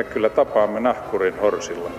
[0.00, 1.90] me kyllä tapaamme nahkurin horsilla.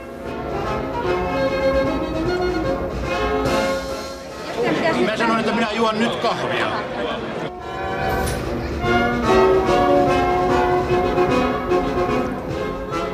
[5.05, 6.67] Mä sanoin, että minä juon nyt kahvia.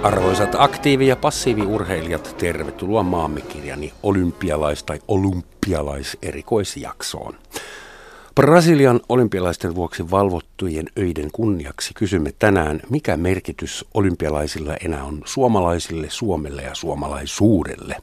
[0.04, 7.36] Arvoisat aktiivi- ja passiiviurheilijat, tervetuloa maamme kirjani olympialais- tai olympialaiserikoisjaksoon.
[8.38, 16.62] Brasilian olympialaisten vuoksi valvottujen öiden kunniaksi kysymme tänään, mikä merkitys olympialaisilla enää on suomalaisille, Suomelle
[16.62, 17.96] ja suomalaisuudelle.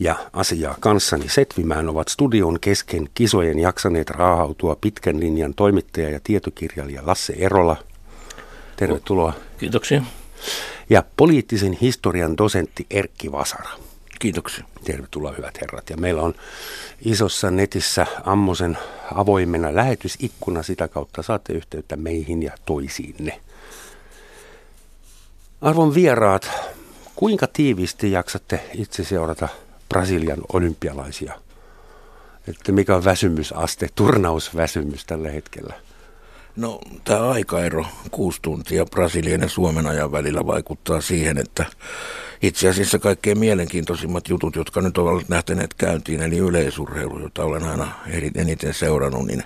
[0.00, 7.06] Ja asiaa kanssani setvimään ovat studion kesken kisojen jaksaneet raahautua pitkän linjan toimittaja ja tietokirjailija
[7.06, 7.76] Lasse Erola.
[8.76, 9.32] Tervetuloa.
[9.58, 10.02] Kiitoksia.
[10.90, 13.70] Ja poliittisen historian dosentti Erkki Vasara.
[14.24, 14.64] Kiitoksia.
[14.84, 15.90] Tervetuloa hyvät herrat.
[15.90, 16.34] Ja meillä on
[17.04, 18.78] isossa netissä Ammosen
[19.14, 20.62] avoimena lähetysikkuna.
[20.62, 23.40] Sitä kautta saatte yhteyttä meihin ja toisiinne.
[25.60, 26.50] Arvon vieraat,
[27.16, 29.48] kuinka tiiviisti jaksatte itse seurata
[29.88, 31.34] Brasilian olympialaisia?
[32.48, 35.74] Että mikä on väsymysaste, turnausväsymys tällä hetkellä?
[36.56, 41.66] No tämä aikaero, kuusi tuntia Brasilian ja Suomen ajan välillä vaikuttaa siihen, että
[42.42, 47.88] itse asiassa kaikkein mielenkiintoisimmat jutut, jotka nyt ovat lähteneet käyntiin, eli yleisurheilu, jota olen aina
[48.34, 49.44] eniten seurannut, niin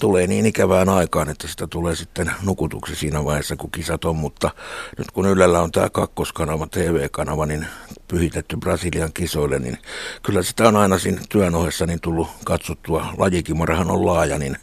[0.00, 4.50] tulee niin ikävään aikaan, että sitä tulee sitten nukutuksi siinä vaiheessa, kun kisat on, mutta
[4.98, 7.66] nyt kun Ylellä on tämä kakkoskanava, TV-kanava, niin
[8.08, 9.78] pyhitetty Brasilian kisoille, niin
[10.22, 13.06] kyllä sitä on aina siinä työn ohessa niin tullut katsottua.
[13.18, 14.56] Lajikimarahan on laaja, niin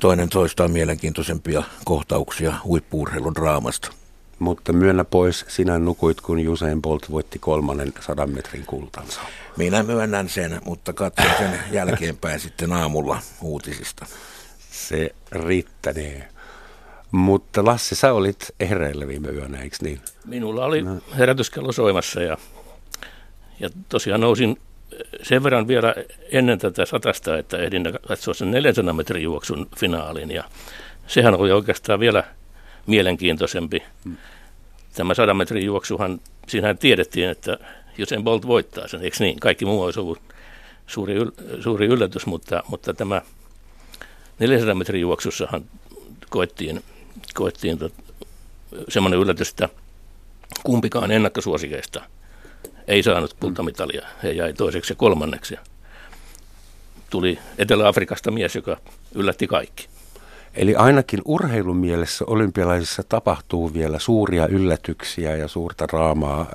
[0.00, 4.03] toinen toistaan mielenkiintoisempia kohtauksia huippuurheilun draamasta.
[4.38, 9.20] Mutta myönnä pois, sinä nukuit, kun Usain Bolt voitti kolmannen sadan metrin kultansa.
[9.56, 14.06] Minä myönnän sen, mutta katson sen jälkeenpäin sitten aamulla uutisista.
[14.70, 16.28] Se riittänee.
[17.10, 20.00] Mutta Lassi, sä olit hereillä viime yönä, eikö niin?
[20.26, 20.96] Minulla oli no.
[21.18, 22.36] herätyskello soimassa ja,
[23.60, 24.58] ja tosiaan nousin
[25.22, 25.94] sen verran vielä
[26.32, 30.44] ennen tätä satasta, että ehdin katsoa sen 400 metrin juoksun finaalin ja
[31.06, 32.24] sehän oli oikeastaan vielä
[32.86, 33.82] mielenkiintoisempi.
[34.94, 37.58] Tämä 100 metrin juoksuhan, siinähän tiedettiin, että
[38.02, 39.40] Usain Bolt voittaa sen, eikö niin?
[39.40, 40.20] Kaikki muu olisi ollut
[40.86, 41.14] suuri,
[41.60, 43.22] suuri yllätys, mutta, mutta tämä
[44.38, 45.64] 400 metrin juoksussahan
[46.30, 46.82] koettiin,
[47.34, 47.92] koettiin tot,
[48.88, 49.68] semmoinen yllätys, että
[50.64, 52.02] kumpikaan ennakkosuosikeista
[52.86, 54.06] ei saanut kultamitalia.
[54.22, 55.56] He jäi toiseksi ja kolmanneksi.
[57.10, 58.76] Tuli Etelä-Afrikasta mies, joka
[59.14, 59.88] yllätti kaikki.
[60.56, 66.46] Eli ainakin urheilumielessä olympialaisissa tapahtuu vielä suuria yllätyksiä ja suurta raamaa.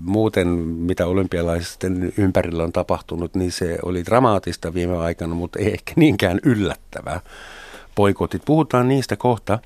[0.00, 5.92] Muuten, mitä olympialaisten ympärillä on tapahtunut, niin se oli dramaattista viime aikana, mutta ei ehkä
[5.96, 7.20] niinkään yllättävää.
[7.94, 9.58] Poikotit, puhutaan niistä kohta.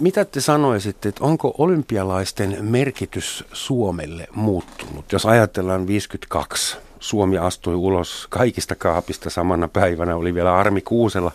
[0.00, 5.12] Mitä te sanoisitte, että onko olympialaisten merkitys Suomelle muuttunut?
[5.12, 11.32] Jos ajatellaan 52, Suomi astui ulos kaikista kaapista samana päivänä, oli vielä Armi Kuusella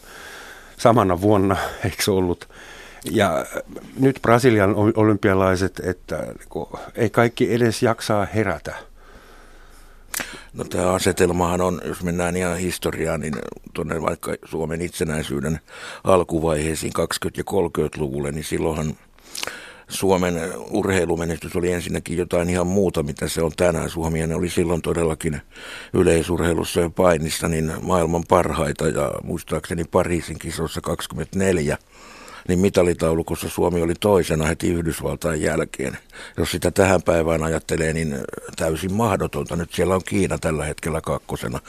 [0.80, 2.50] samana vuonna, eikö ollut?
[3.12, 3.46] Ja
[4.00, 6.28] nyt Brasilian olympialaiset, että
[6.96, 8.76] ei kaikki edes jaksaa herätä.
[10.54, 13.34] No tämä asetelmahan on, jos mennään ihan historiaan, niin
[13.74, 15.60] tuonne vaikka Suomen itsenäisyyden
[16.04, 17.04] alkuvaiheisiin 20-
[17.38, 18.98] ja 30-luvulle, niin silloinhan
[19.90, 23.90] Suomen urheilumenestys oli ensinnäkin jotain ihan muuta, mitä se on tänään.
[23.90, 25.42] Suomi oli silloin todellakin
[25.94, 31.78] yleisurheilussa ja painissa niin maailman parhaita ja muistaakseni Pariisin kisossa 24
[32.50, 35.98] niin mitalitaulukossa Suomi oli toisena heti Yhdysvaltain jälkeen.
[36.38, 38.16] Jos sitä tähän päivään ajattelee, niin
[38.56, 39.56] täysin mahdotonta.
[39.56, 41.60] Nyt siellä on Kiina tällä hetkellä kakkosena.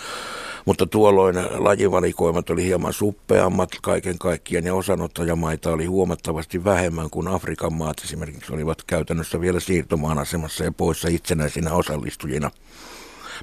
[0.64, 7.72] Mutta tuolloin lajivalikoimat oli hieman suppeammat kaiken kaikkiaan ja osanottajamaita oli huomattavasti vähemmän kuin Afrikan
[7.72, 12.50] maat esimerkiksi olivat käytännössä vielä siirtomaan asemassa ja poissa itsenäisinä osallistujina.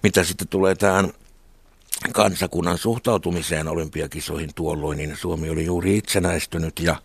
[0.04, 1.14] Mitä sitten tulee tähän
[2.14, 6.96] kansakunnan suhtautumiseen olympiakisoihin tuolloin, niin Suomi oli juuri itsenäistynyt ja,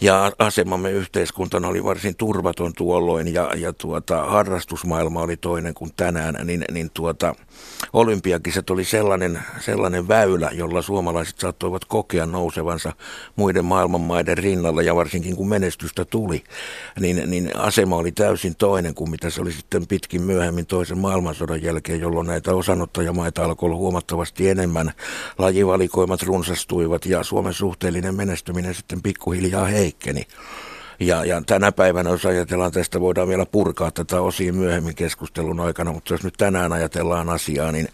[0.00, 6.46] ja asemamme yhteiskuntana oli varsin turvaton tuolloin ja, ja tuota, harrastusmaailma oli toinen kuin tänään,
[6.46, 7.34] niin, niin tuota,
[7.92, 12.92] olympiakisat oli sellainen, sellainen väylä, jolla suomalaiset saattoivat kokea nousevansa
[13.36, 16.44] muiden maailmanmaiden rinnalla ja varsinkin kun menestystä tuli,
[17.00, 21.62] niin, niin asema oli täysin toinen kuin mitä se oli sitten pitkin myöhemmin toisen maailmansodan
[21.62, 24.05] jälkeen, jolloin näitä osanottajamaita alkoi olla huomattavasti
[24.50, 24.92] enemmän.
[25.38, 30.26] Lajivalikoimat runsastuivat ja Suomen suhteellinen menestyminen sitten pikkuhiljaa heikkeni.
[31.00, 35.92] Ja, ja tänä päivänä, jos ajatellaan tästä, voidaan vielä purkaa tätä osiin myöhemmin keskustelun aikana,
[35.92, 37.88] mutta jos nyt tänään ajatellaan asiaa, niin,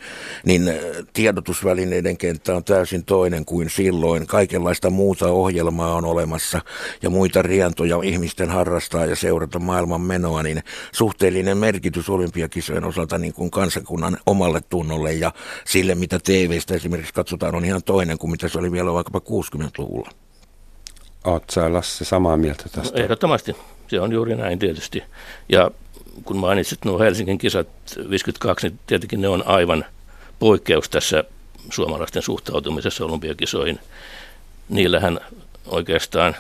[0.47, 0.75] niin äh,
[1.13, 4.27] tiedotusvälineiden kenttä on täysin toinen kuin silloin.
[4.27, 6.61] Kaikenlaista muuta ohjelmaa on olemassa
[7.03, 10.63] ja muita rientoja ihmisten harrastaa ja seurata maailman menoa, niin
[10.93, 15.33] suhteellinen merkitys olympiakisojen osalta niin kuin kansakunnan omalle tunnolle ja
[15.65, 20.22] sille, mitä TVstä esimerkiksi katsotaan, on ihan toinen kuin mitä se oli vielä vaikkapa 60-luvulla.
[21.25, 22.99] Oletko sä Lasse samaa mieltä tästä?
[22.99, 23.57] No, ehdottomasti.
[23.89, 25.03] Se on juuri näin tietysti.
[25.49, 25.71] Ja
[26.25, 27.69] kun mainitsit nuo Helsingin kisat
[28.11, 29.85] 52, niin tietenkin ne on aivan
[30.39, 31.25] poikkeus tässä
[31.71, 33.79] suomalaisten suhtautumisessa olympiakisoihin.
[34.69, 35.21] Niillähän
[35.67, 36.37] oikeastaan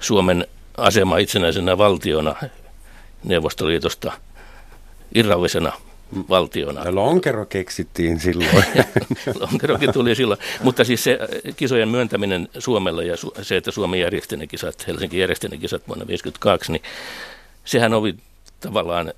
[0.00, 0.46] Suomen
[0.76, 2.34] asema itsenäisenä valtiona
[3.24, 4.12] Neuvostoliitosta
[5.14, 5.72] irrallisena
[6.28, 6.94] valtiona.
[6.94, 8.64] Lonkero keksittiin silloin.
[9.40, 10.40] Lonkerokin tuli silloin.
[10.62, 15.18] Mutta siis se äh, kisojen myöntäminen Suomelle ja se, että Suomi järjesti ne kisat, Helsinki
[15.18, 16.82] järjesti ne kisat vuonna 1952, niin
[17.64, 18.14] sehän oli
[18.60, 19.12] tavallaan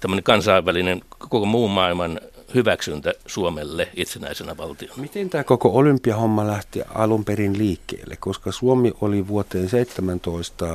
[0.00, 2.20] tämmöinen kansainvälinen koko muun maailman
[2.54, 4.94] hyväksyntä Suomelle itsenäisenä valtiona.
[4.96, 8.16] Miten tämä koko olympiahomma lähti alun perin liikkeelle?
[8.20, 10.66] Koska Suomi oli vuoteen 17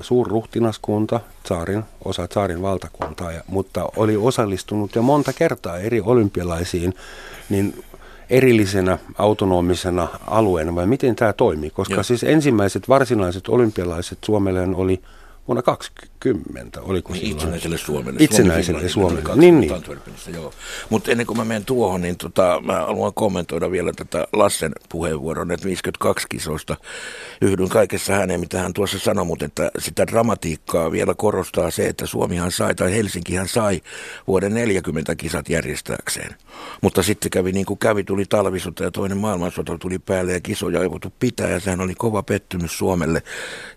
[0.00, 6.94] suurruhtinaskunta, saarin, osa saarin valtakuntaa, mutta oli osallistunut jo monta kertaa eri olympialaisiin,
[7.48, 7.84] niin
[8.30, 11.70] erillisenä autonomisena alueena, vai miten tämä toimii?
[11.70, 12.02] Koska Joo.
[12.02, 15.02] siis ensimmäiset varsinaiset olympialaiset Suomelle oli
[15.48, 16.09] vuonna 20,
[16.82, 18.20] oliko niin, Itsenäiselle Suomelle.
[18.22, 19.40] Itsenäiselle Suomelle, Suomelle.
[19.40, 20.34] niin, niin.
[20.34, 20.52] Joo.
[20.90, 25.52] Mutta ennen kuin mä menen tuohon, niin tota, mä haluan kommentoida vielä tätä Lassen puheenvuoron,
[25.52, 26.76] että 52 kisoista.
[27.42, 32.06] Yhdyn kaikessa häneen, mitä hän tuossa sanoi, mutta että sitä dramatiikkaa vielä korostaa se, että
[32.06, 33.80] Suomihan sai, tai Helsinkihän sai
[34.26, 36.34] vuoden 40 kisat järjestääkseen.
[36.80, 40.82] Mutta sitten kävi niin kuin kävi, tuli talvisota ja toinen maailmansota tuli päälle ja kisoja
[40.82, 43.22] ei voitu pitää ja sehän oli kova pettymys Suomelle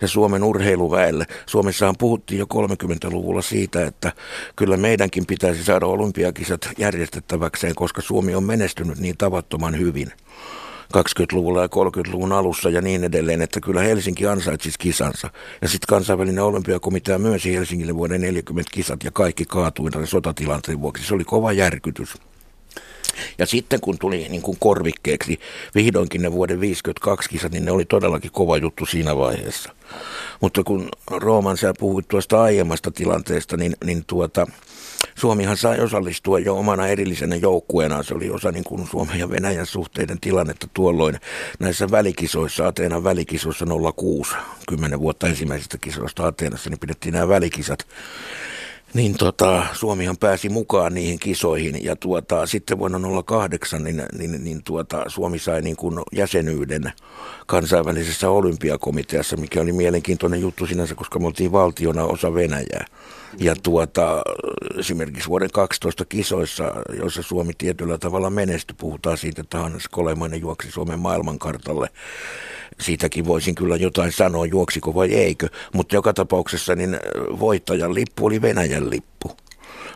[0.01, 1.25] ja Suomen urheiluväelle.
[1.45, 4.11] Suomessahan puhuttiin jo 30-luvulla siitä, että
[4.55, 10.11] kyllä meidänkin pitäisi saada olympiakisat järjestettäväkseen, koska Suomi on menestynyt niin tavattoman hyvin.
[10.97, 15.29] 20-luvulla ja 30-luvun alussa ja niin edelleen, että kyllä Helsinki ansaitsisi kisansa.
[15.61, 21.03] Ja sitten kansainvälinen olympiakomitea myönsi Helsingille vuoden 40 kisat ja kaikki kaatui sotatilanteen vuoksi.
[21.03, 22.13] Se oli kova järkytys.
[23.37, 25.39] Ja sitten kun tuli niin kuin korvikkeeksi
[25.75, 29.75] vihdoinkin ne vuoden 52 kisat, niin ne oli todellakin kova juttu siinä vaiheessa.
[30.43, 34.47] Mutta kun Rooman sä puhuit tuosta aiemmasta tilanteesta, niin, niin tuota,
[35.15, 38.03] Suomihan sai osallistua jo omana erillisenä joukkueena.
[38.03, 41.19] Se oli osa niin kuin Suomen ja Venäjän suhteiden tilannetta tuolloin
[41.59, 44.35] näissä välikisoissa, Ateenan välikisoissa 06,
[44.67, 47.87] 10 vuotta ensimmäisistä kisoista Ateenassa, niin pidettiin nämä välikisat
[48.93, 54.63] niin tota, Suomihan pääsi mukaan niihin kisoihin ja tuota, sitten vuonna 08 niin, niin, niin
[54.63, 56.93] tuota, Suomi sai niin kuin jäsenyyden
[57.45, 62.85] kansainvälisessä olympiakomiteassa, mikä oli mielenkiintoinen juttu sinänsä, koska me oltiin valtiona osa Venäjää.
[63.39, 64.21] Ja tuota,
[64.79, 70.71] esimerkiksi vuoden 12 kisoissa, joissa Suomi tietyllä tavalla menestyi, puhutaan siitä, että Hannes Kolemainen juoksi
[70.71, 71.89] Suomen maailmankartalle
[72.81, 75.49] siitäkin voisin kyllä jotain sanoa, juoksiko vai eikö.
[75.73, 76.99] Mutta joka tapauksessa niin
[77.39, 79.31] voittajan lippu oli Venäjän lippu.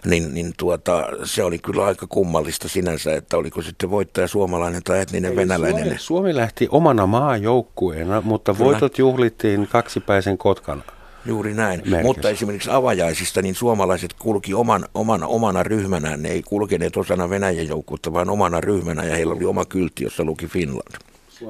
[0.05, 5.01] Niin, niin tuota, se oli kyllä aika kummallista sinänsä, että oliko sitten voittaja suomalainen tai
[5.01, 5.83] etninen Ei, venäläinen.
[5.83, 8.65] Suomi, Suomi lähti omana maajoukkueena, mutta kyllä.
[8.65, 10.83] voitot juhlittiin kaksipäisen Kotkan
[11.25, 11.81] Juuri näin.
[11.85, 12.05] Merkis.
[12.07, 16.23] Mutta esimerkiksi avajaisista niin suomalaiset kulki oman, oman, omana ryhmänään.
[16.23, 20.23] Ne ei kulkeneet osana Venäjän joukkuutta, vaan omana ryhmänä ja heillä oli oma kyltti, jossa
[20.23, 20.95] luki Finland.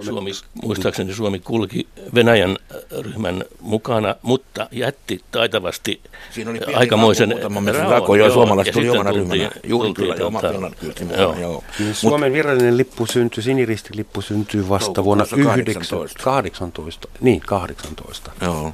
[0.02, 0.32] Suomi,
[0.64, 6.02] muistaakseni Suomi kulki Venäjän äh, ryhmän mukana, mutta jätti taitavasti
[6.32, 7.36] Siinä oli aikamoisen
[7.74, 8.20] raon.
[8.20, 9.52] Joo, suomalaiset tuli omana ryhmänä.
[9.64, 10.74] Juuri kyllä, oma Finland
[11.18, 11.36] joo.
[11.40, 11.64] joo.
[11.80, 17.08] Niin Suomen virallinen lippu syntyi, siniristilippu syntyi vasta vuonna 1918.
[17.22, 18.32] Niin, 18.
[18.42, 18.74] Joo.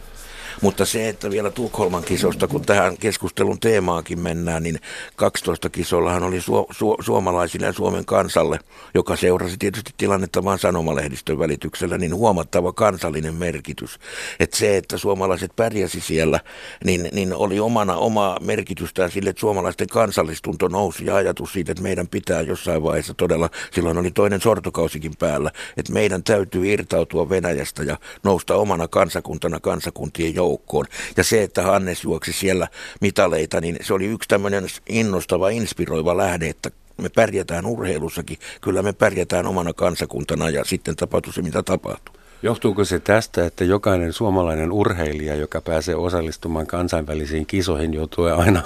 [0.64, 4.80] Mutta se, että vielä Tukholman kisosta, kun tähän keskustelun teemaankin mennään, niin
[5.16, 8.60] 12 kisollahan oli su- su- suomalaisille ja Suomen kansalle,
[8.94, 14.00] joka seurasi tietysti tilannetta vain sanomalehdistön välityksellä, niin huomattava kansallinen merkitys.
[14.40, 16.40] Että se, että suomalaiset pärjäsi siellä,
[16.86, 21.84] niin, niin oli omana omaa merkitystään sille, että suomalaisten kansallistunto nousi ja ajatus siitä, että
[21.84, 27.84] meidän pitää jossain vaiheessa todella, silloin oli toinen sortokausikin päällä, että meidän täytyy irtautua Venäjästä
[27.84, 30.86] ja nousta omana kansakuntana kansakuntien joukkoon joukkoon.
[31.18, 32.68] Ja se, että Hannes juoksi siellä
[33.02, 38.94] mitaleita, niin se oli yksi tämmöinen innostava, inspiroiva lähde, että me pärjätään urheilussakin, kyllä me
[38.94, 42.23] pärjätään omana kansakuntana ja sitten tapahtui se, mitä tapahtui.
[42.44, 48.62] Johtuuko se tästä, että jokainen suomalainen urheilija, joka pääsee osallistumaan kansainvälisiin kisoihin, joutuu aina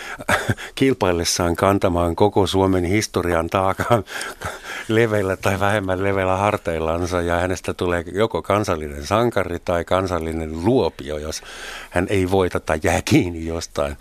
[0.74, 4.04] kilpaillessaan kantamaan koko Suomen historian taakan
[4.88, 11.42] leveillä tai vähemmän leveillä harteillansa ja hänestä tulee joko kansallinen sankari tai kansallinen luopio, jos
[11.90, 13.96] hän ei voita tai jää kiinni jostain.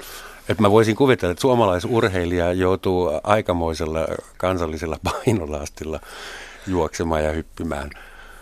[0.50, 4.00] Et mä voisin kuvitella, että suomalaisurheilija joutuu aikamoisella
[4.38, 6.00] kansallisella painolastilla
[6.68, 7.90] juoksemaan ja hyppimään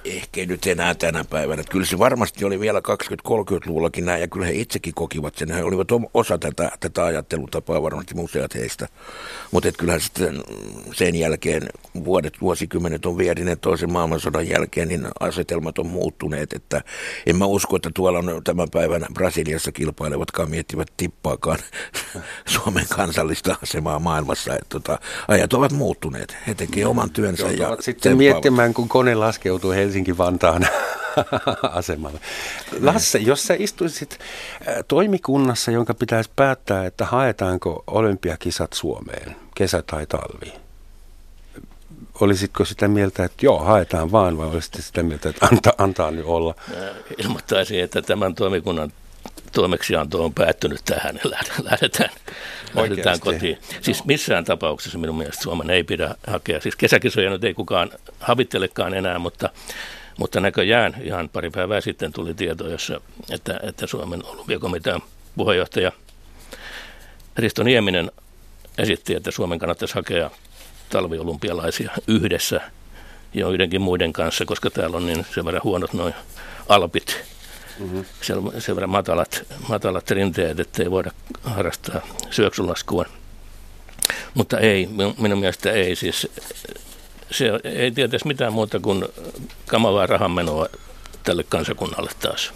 [0.05, 1.62] ehkä nyt enää tänä päivänä.
[1.62, 5.51] Että kyllä se varmasti oli vielä 20-30-luvullakin näin, ja kyllä he itsekin kokivat sen.
[5.51, 8.88] He olivat osa tätä, tätä ajattelutapaa, varmasti museat heistä.
[9.51, 10.43] Mutta kyllähän sitten
[10.93, 11.69] sen jälkeen,
[12.05, 16.53] vuodet, vuosikymmenet on vierineet toisen maailmansodan jälkeen, niin asetelmat on muuttuneet.
[16.53, 16.81] Että
[17.25, 21.60] en mä usko, että tuolla on tämän päivän Brasiliassa kilpailevatkaan miettivät tippaakaan
[22.45, 24.53] Suomen kansallista asemaa maailmassa.
[24.53, 26.38] Että tota, ajat ovat muuttuneet.
[26.48, 27.51] He tekevät oman työnsä.
[27.51, 30.67] Ja sitten miettimään, kun kone laskeutuu Helsingin Helsinki-Vantaan
[31.79, 32.19] asemalle.
[32.81, 34.19] Lasse, jos sä istuisit
[34.67, 40.53] äh, toimikunnassa, jonka pitäisi päättää, että haetaanko olympiakisat Suomeen, kesä tai talvi,
[42.19, 46.25] olisitko sitä mieltä, että joo, haetaan vaan, vai olisitte sitä mieltä, että anta, antaa nyt
[46.25, 46.55] olla?
[47.17, 48.91] Ilmoittaisin, että tämän toimikunnan
[49.53, 51.29] toimeksianto on päättynyt tähän ja
[51.63, 52.10] lähdetään,
[52.75, 53.57] lähdetään kotiin.
[53.81, 56.62] Siis missään tapauksessa minun mielestä Suomen ei pidä hakea.
[56.62, 59.50] Siis kesäkisoja nyt ei kukaan havittelekaan enää, mutta,
[60.17, 65.01] mutta näköjään ihan pari päivää sitten tuli tieto, jossa, että, että Suomen olympiakomitean
[65.36, 65.91] puheenjohtaja
[67.38, 68.12] Risto Nieminen
[68.77, 70.31] esitti, että Suomen kannattaisi hakea
[70.89, 72.62] talviolympialaisia yhdessä
[73.33, 76.13] ja yhdenkin muiden kanssa, koska täällä on niin sen verran huonot noin
[76.69, 77.32] alpit
[77.79, 78.05] mm-hmm.
[78.59, 81.11] sen verran matalat, matalat rinteet, ettei voida
[81.43, 83.05] harrastaa syöksylaskua.
[84.33, 85.95] Mutta ei, minun mielestä ei.
[85.95, 86.27] Siis
[87.31, 89.05] se ei tietäisi mitään muuta kuin
[89.67, 90.67] kamalaa rahanmenoa
[91.23, 92.53] tälle kansakunnalle taas.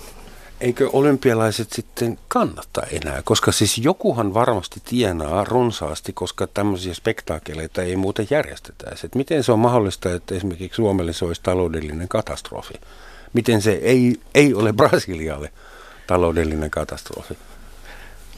[0.62, 3.22] Eikö olympialaiset sitten kannata enää?
[3.26, 9.10] Koska siis jokuhan varmasti tienaa runsaasti, koska tämmöisiä spektaakeleita ei muuten järjestetäisi.
[9.16, 12.74] miten se on mahdollista, että esimerkiksi Suomelle se olisi taloudellinen katastrofi?
[13.34, 15.52] Miten se ei, ei ole Brasilialle
[16.08, 17.38] taloudellinen katastrofi?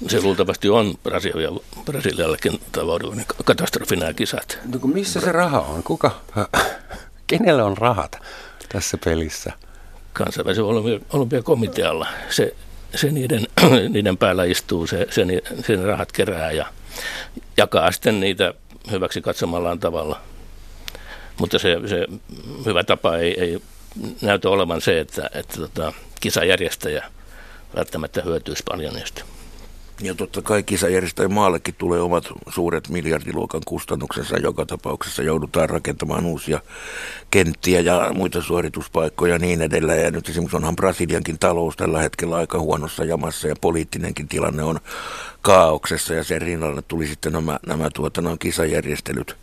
[0.07, 1.49] Se luultavasti on Brasilia,
[1.85, 4.59] Brasiliallekin taloudellinen katastrofi nämä kisat.
[4.65, 5.83] No missä se raha on?
[5.83, 6.21] Kuka?
[7.27, 8.19] Kenellä on rahat
[8.69, 9.53] tässä pelissä?
[10.13, 10.63] Kansainvälisen
[11.13, 12.07] olympiakomitealla.
[12.29, 12.55] Se,
[12.95, 13.47] se niiden,
[13.93, 15.25] niiden päällä istuu, se, se,
[15.67, 16.65] sen rahat kerää ja
[17.57, 18.53] jakaa sitten niitä
[18.91, 20.21] hyväksi katsomallaan tavalla.
[21.39, 22.07] Mutta se, se
[22.65, 23.61] hyvä tapa ei, ei
[24.21, 27.05] näytä olevan se, että, että tota, kisajärjestäjä
[27.75, 29.23] välttämättä hyötyisi paljon niistä.
[30.01, 34.37] Ja totta kai kisajärjestäjän maallekin tulee omat suuret miljardiluokan kustannuksensa.
[34.37, 36.61] Joka tapauksessa joudutaan rakentamaan uusia
[37.31, 40.03] kenttiä ja muita suorituspaikkoja ja niin edelleen.
[40.03, 44.79] Ja nyt esimerkiksi onhan Brasiliankin talous tällä hetkellä aika huonossa jamassa ja poliittinenkin tilanne on
[45.41, 49.35] kaauksessa ja sen rinnalle tuli sitten nämä, nämä tuota, kisajärjestelyt.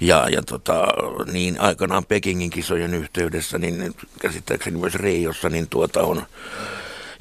[0.00, 0.86] Ja, ja tota,
[1.32, 6.22] niin aikanaan Pekingin kisojen yhteydessä, niin käsittääkseni myös Riossa, niin tuota on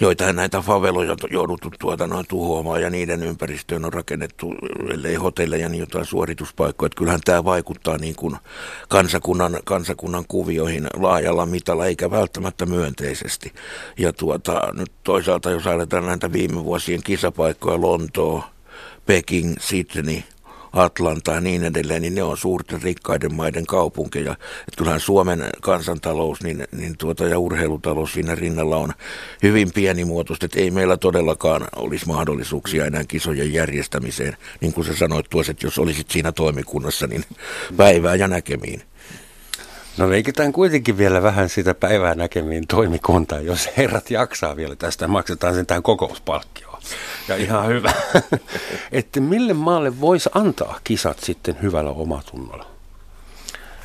[0.02, 4.56] joitain näitä faveloja jouduttu tuota noin tuhoamaan ja niiden ympäristöön on rakennettu,
[4.94, 6.86] ellei hotelleja, niin jotain suorituspaikkoja.
[6.88, 8.38] Että kyllähän tämä vaikuttaa niin kuin
[8.90, 13.54] kansakunnan, kansakunnan kuvioihin laajalla mitalla, eikä välttämättä myönteisesti.
[13.98, 18.44] Ja tuota, nyt toisaalta, jos ajatellaan näitä viime vuosien kisapaikkoja, Lontoo,
[19.06, 20.22] Peking, Sydney–
[20.74, 24.32] Atlanta ja niin edelleen, niin ne on suurten rikkaiden maiden kaupunkeja.
[24.32, 28.94] Et kyllähän Suomen kansantalous niin, niin tuota, ja urheilutalous siinä rinnalla on
[29.44, 34.38] hyvin pienimuotoista, että ei meillä todellakaan olisi mahdollisuuksia enää kisojen järjestämiseen.
[34.62, 37.24] Niin kuin sä sanoit tuossa, että jos olisit siinä toimikunnassa, niin
[37.78, 38.82] päivää ja näkemiin.
[39.98, 43.40] No leikitään kuitenkin vielä vähän sitä päivää näkemiin toimikuntaa.
[43.40, 45.84] Jos herrat jaksaa vielä tästä, maksetaan sen tämän
[46.78, 47.28] kokouspalkkioon.
[47.28, 47.94] Ja ihan hyvä.
[48.92, 52.66] että mille maalle voisi antaa kisat sitten hyvällä omatunnolla?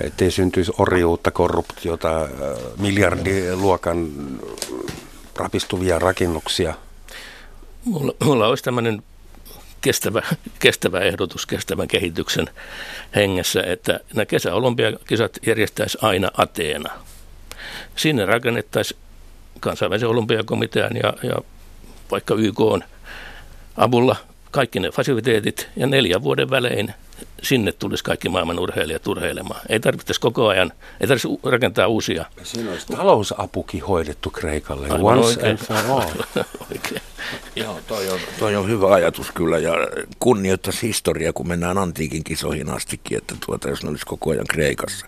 [0.00, 2.28] Ettei syntyisi orjuutta, korruptiota,
[2.78, 4.08] miljardiluokan
[5.36, 6.74] rapistuvia rakennuksia.
[7.84, 9.02] Mulla, mulla olisi tämmöinen
[9.80, 10.22] kestävä,
[10.58, 12.48] kestävä ehdotus kestävän kehityksen
[13.14, 16.92] hengessä, että nämä kesäolympiakisat järjestäisi aina Ateena.
[17.96, 19.00] Sinne rakennettaisiin
[19.60, 21.36] kansainvälisen olympiakomitean ja, ja
[22.12, 22.84] vaikka YK on
[23.76, 24.16] avulla
[24.50, 26.94] kaikki ne fasiliteetit ja neljän vuoden välein
[27.42, 29.60] sinne tulisi kaikki maailman urheilijat urheilemaan.
[29.68, 32.24] Ei tarvitsisi koko ajan, ei tarvitsisi rakentaa uusia.
[32.42, 35.50] Siinä olisi talousapukin hoidettu Kreikalle, Aivan once oikein.
[35.50, 36.44] and for all.
[36.70, 37.02] oikein.
[37.56, 39.72] Joo, toi on, toi on hyvä ajatus kyllä ja
[40.18, 45.06] kunnioittaisi historiaa, kun mennään antiikin kisoihin astikin, että tuota, jos ne olisi koko ajan Kreikassa.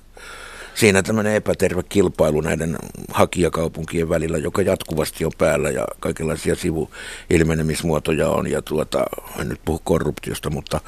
[0.74, 2.76] Siinä tämmöinen epäterve kilpailu näiden
[3.12, 9.04] hakijakaupunkien välillä, joka jatkuvasti on päällä ja kaikenlaisia sivuilmenemismuotoja on ja tuota,
[9.40, 10.80] en nyt puhu korruptiosta, mutta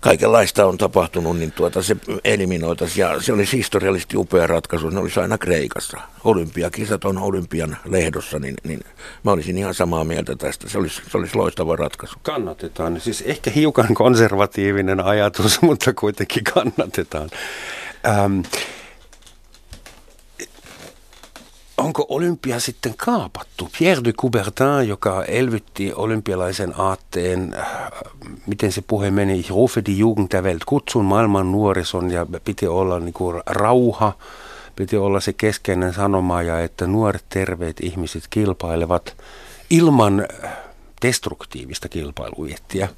[0.00, 3.02] kaikenlaista on tapahtunut, niin tuota se eliminoitaisiin.
[3.02, 6.00] Ja se olisi historiallisesti upea ratkaisu, ne olisi aina Kreikassa.
[6.24, 8.80] Olympiakisat on Olympian lehdossa, niin, niin
[9.24, 10.68] mä olisin ihan samaa mieltä tästä.
[10.68, 12.18] Se olisi, se olisi loistava ratkaisu.
[12.22, 13.00] Kannatetaan.
[13.00, 17.30] Siis ehkä hiukan konservatiivinen ajatus, mutta kuitenkin kannatetaan.
[18.06, 18.40] Ähm,
[21.76, 23.68] onko olympia sitten kaapattu?
[23.78, 27.66] Pierre de Coubertin, joka elvytti olympialaisen aatteen, äh,
[28.46, 33.00] miten se puhe meni, rufe die Jugend der Welt, kutsun maailman nuorison ja piti olla
[33.00, 34.12] niin kuin rauha,
[34.76, 39.16] piti olla se keskeinen sanoma ja että nuoret terveet ihmiset kilpailevat
[39.70, 40.50] ilman äh,
[41.02, 42.88] destruktiivista kilpailuviettiä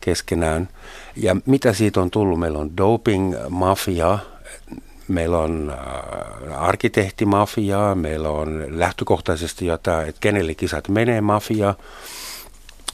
[0.00, 0.68] keskenään.
[1.16, 2.38] Ja mitä siitä on tullut?
[2.38, 4.18] Meillä on doping, mafia,
[5.08, 11.74] meillä on äh, arkkitehtimafiaa, meillä on lähtökohtaisesti jotain, että kenelle kisat menee mafia,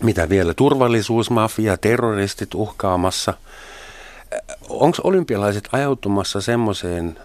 [0.02, 3.34] mitä vielä turvallisuusmafia, terroristit uhkaamassa.
[4.32, 7.18] Äh, Onko olympialaiset ajautumassa semmoiseen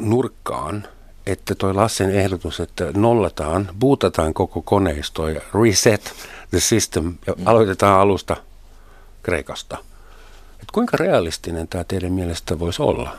[0.00, 0.88] nurkkaan,
[1.26, 6.12] että toi Lassen ehdotus, että nollataan, buutataan koko koneisto ja reset
[6.50, 8.36] the system ja aloitetaan alusta
[9.22, 9.78] Kreikasta.
[10.62, 13.16] Et kuinka realistinen tämä teidän mielestä voisi olla?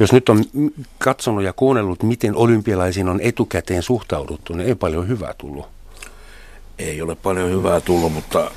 [0.00, 0.44] Jos nyt on
[0.98, 5.66] katsonut ja kuunnellut, miten olympialaisiin on etukäteen suhtauduttu, niin ei paljon hyvää tullut.
[6.78, 8.50] Ei ole paljon hyvää tullut, mutta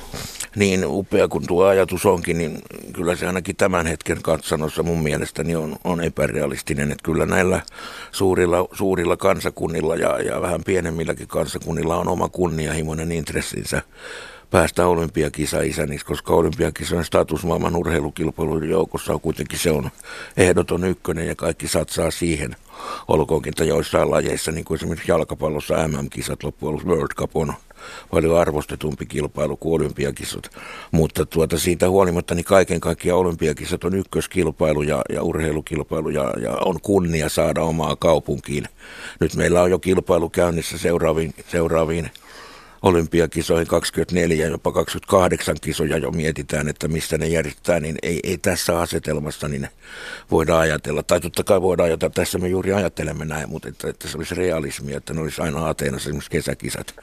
[0.56, 2.58] niin upea kuin tuo ajatus onkin, niin
[2.92, 6.92] kyllä se ainakin tämän hetken katsannossa mun mielestäni on, on epärealistinen.
[6.92, 7.62] Että kyllä näillä
[8.12, 13.82] suurilla, suurilla kansakunnilla ja, ja vähän pienemmilläkin kansakunnilla on oma kunnianhimoinen intressinsä
[14.50, 19.90] päästä olympiakisa-isäniksi, koska olympiakisojen status maailman urheilukilpailujen joukossa on kuitenkin se on
[20.36, 22.56] ehdoton ykkönen ja kaikki satsaa siihen.
[23.08, 27.54] Olkoonkin, että joissain lajeissa, niin kuin esimerkiksi jalkapallossa MM-kisat loppujen World Cup on
[28.10, 30.50] paljon arvostetumpi kilpailu kuin olympiakisat.
[30.90, 36.50] Mutta tuota, siitä huolimatta niin kaiken kaikkiaan olympiakisat on ykköskilpailu ja, ja urheilukilpailu ja, ja
[36.50, 38.64] on kunnia saada omaa kaupunkiin.
[39.20, 42.10] Nyt meillä on jo kilpailu käynnissä seuraaviin, seuraaviin
[42.84, 48.78] olympiakisoihin 24, jopa 28 kisoja jo mietitään, että mistä ne järjestetään, niin ei, ei tässä
[48.78, 49.68] asetelmassa niin
[50.30, 51.02] voida ajatella.
[51.02, 54.34] Tai totta kai voidaan ajatella, tässä me juuri ajattelemme näin, mutta että, että se olisi
[54.34, 56.94] realismia, että ne olisi aina Ateenassa esimerkiksi kesäkisat,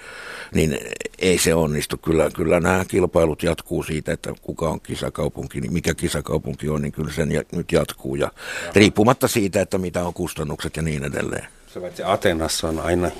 [0.54, 0.80] niin
[1.20, 1.98] ei se onnistu.
[1.98, 6.92] Kyllä, kyllä nämä kilpailut jatkuu siitä, että kuka on kisakaupunki, niin mikä kisakaupunki on, niin
[6.92, 8.16] kyllä sen nyt jatkuu.
[8.16, 8.32] Ja
[8.76, 11.48] riippumatta siitä, että mitä on kustannukset ja niin edelleen.
[11.68, 13.12] Se Atenassa on aina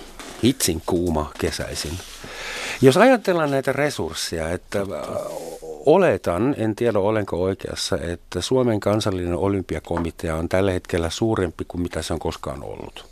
[0.44, 1.98] hitsin kuuma kesäisin.
[2.82, 4.88] Jos ajatellaan näitä resursseja, että äh,
[5.86, 12.02] oletan, en tiedä olenko oikeassa, että Suomen kansallinen olympiakomitea on tällä hetkellä suurempi kuin mitä
[12.02, 13.06] se on koskaan ollut.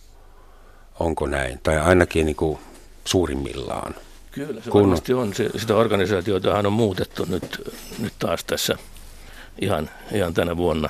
[0.99, 1.59] Onko näin?
[1.63, 2.59] Tai ainakin niin kuin
[3.05, 3.95] suurimmillaan.
[4.31, 4.81] Kyllä se kun...
[4.81, 5.33] varmasti on.
[5.57, 7.61] Sitä organisaatiota on muutettu nyt,
[7.99, 8.77] nyt taas tässä
[9.61, 10.89] ihan, ihan tänä vuonna.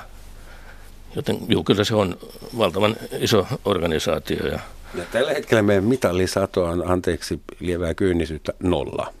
[1.16, 2.18] Joten juu, kyllä se on
[2.58, 4.58] valtavan iso organisaatio ja
[4.94, 9.12] ja tällä hetkellä meidän mitalisato on, anteeksi lievää kyynisyyttä, nolla.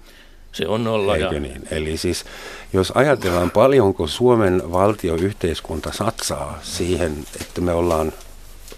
[0.52, 1.16] Se on nolla.
[1.16, 1.40] Eikö ja...
[1.40, 1.62] niin?
[1.70, 2.24] Eli siis
[2.72, 8.12] jos ajatellaan paljonko Suomen valtioyhteiskunta satsaa siihen, että me ollaan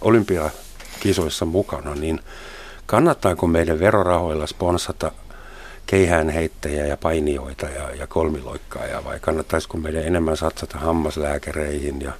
[0.00, 2.20] olympiakisoissa mukana, niin
[2.86, 5.12] kannattaako meidän verorahoilla sponsata
[5.86, 12.12] keihäänheittäjiä ja painijoita ja, ja kolmiloikkaajia vai kannattaisiko meidän enemmän satsata hammaslääkäreihin ja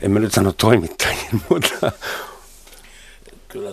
[0.00, 1.92] en mä nyt sano toimittajiin, mutta
[3.52, 3.72] Kyllä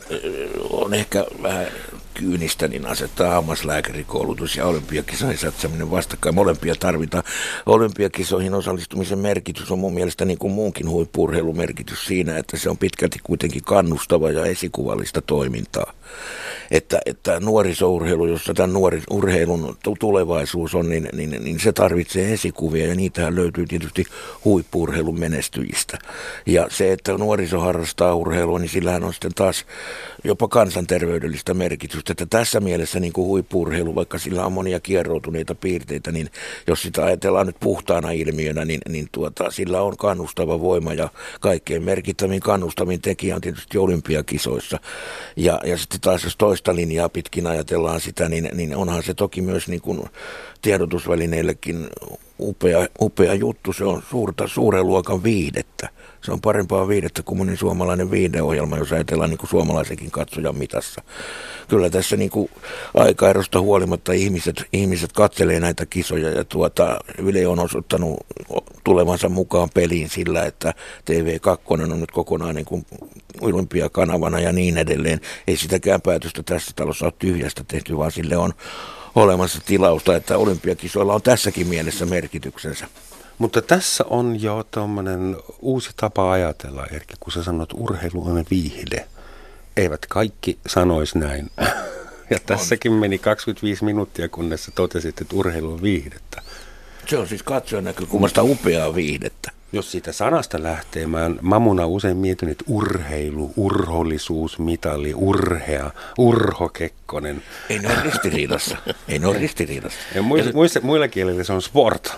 [0.69, 1.67] on ehkä vähän
[2.13, 6.35] kyynistä, niin asettaa hammaslääkärikoulutus ja olympiakisoihin satsaminen vastakkain.
[6.35, 7.23] Molempia tarvitaan.
[7.65, 13.19] Olympiakisoihin osallistumisen merkitys on mun mielestä niin kuin muunkin huippurheilumerkitys siinä, että se on pitkälti
[13.23, 15.93] kuitenkin kannustava ja esikuvallista toimintaa
[16.71, 22.87] että, että nuorisourheilu, jossa tämän nuori, urheilun tulevaisuus on, niin, niin, niin se tarvitsee esikuvia
[22.87, 24.05] ja niitähän löytyy tietysti
[24.45, 25.97] huippurheilun menestyjistä.
[26.45, 29.65] Ja se, että nuoriso harrastaa urheilua, niin sillähän on sitten taas
[30.23, 32.11] jopa kansanterveydellistä merkitystä.
[32.11, 36.29] Että tässä mielessä niin kuin huippurheilu, vaikka sillä on monia kierroutuneita piirteitä, niin
[36.67, 41.83] jos sitä ajatellaan nyt puhtaana ilmiönä, niin, niin tuota, sillä on kannustava voima ja kaikkein
[41.83, 44.79] merkittävin kannustavin tekijä on tietysti olympiakisoissa.
[45.35, 49.41] Ja, ja sitten taas jos toista linjaa pitkin ajatellaan sitä, niin, niin onhan se toki
[49.41, 50.01] myös niin kuin
[50.61, 51.89] tiedotusvälineillekin
[52.39, 53.73] upea, upea juttu.
[53.73, 55.89] Se on suurta, suuren luokan viihdettä
[56.21, 61.01] se on parempaa viidettä kuin moni suomalainen viideohjelma, jos ajatellaan niin kuin suomalaisenkin katsojan mitassa.
[61.67, 62.49] Kyllä tässä niin kuin
[62.93, 68.19] aikaerosta huolimatta ihmiset, ihmiset katselee näitä kisoja ja tuota, Yle on osoittanut
[68.83, 70.73] tulevansa mukaan peliin sillä, että
[71.11, 72.85] TV2 on nyt kokonaan niin kuin
[73.41, 75.21] olympiakanavana ja niin edelleen.
[75.47, 78.53] Ei sitäkään päätöstä tässä talossa ole tyhjästä tehty, vaan sille on
[79.15, 82.87] olemassa tilausta, että olympiakisoilla on tässäkin mielessä merkityksensä.
[83.39, 88.45] Mutta tässä on jo tuommoinen uusi tapa ajatella, Erkki, kun sä sanot, että urheilu on
[88.51, 89.07] viihde.
[89.77, 91.49] Eivät kaikki sanoisi näin.
[92.31, 96.41] Ja tässäkin meni 25 minuuttia, kunnes sä totesit, että urheilu on viihdettä.
[97.07, 99.51] Se on siis katsojan näkökulmasta upeaa viihdettä.
[99.71, 107.43] Jos siitä sanasta lähtee, mä mamuna usein mietin, että urheilu, urhollisuus, mitali, urhea, Urho Kekkonen.
[107.69, 108.77] Ei ne ole ristiriidassa.
[109.07, 109.99] Ei ne ole ristiriidassa.
[110.15, 112.13] Ja muilla, muilla, muilla kielillä se on sport.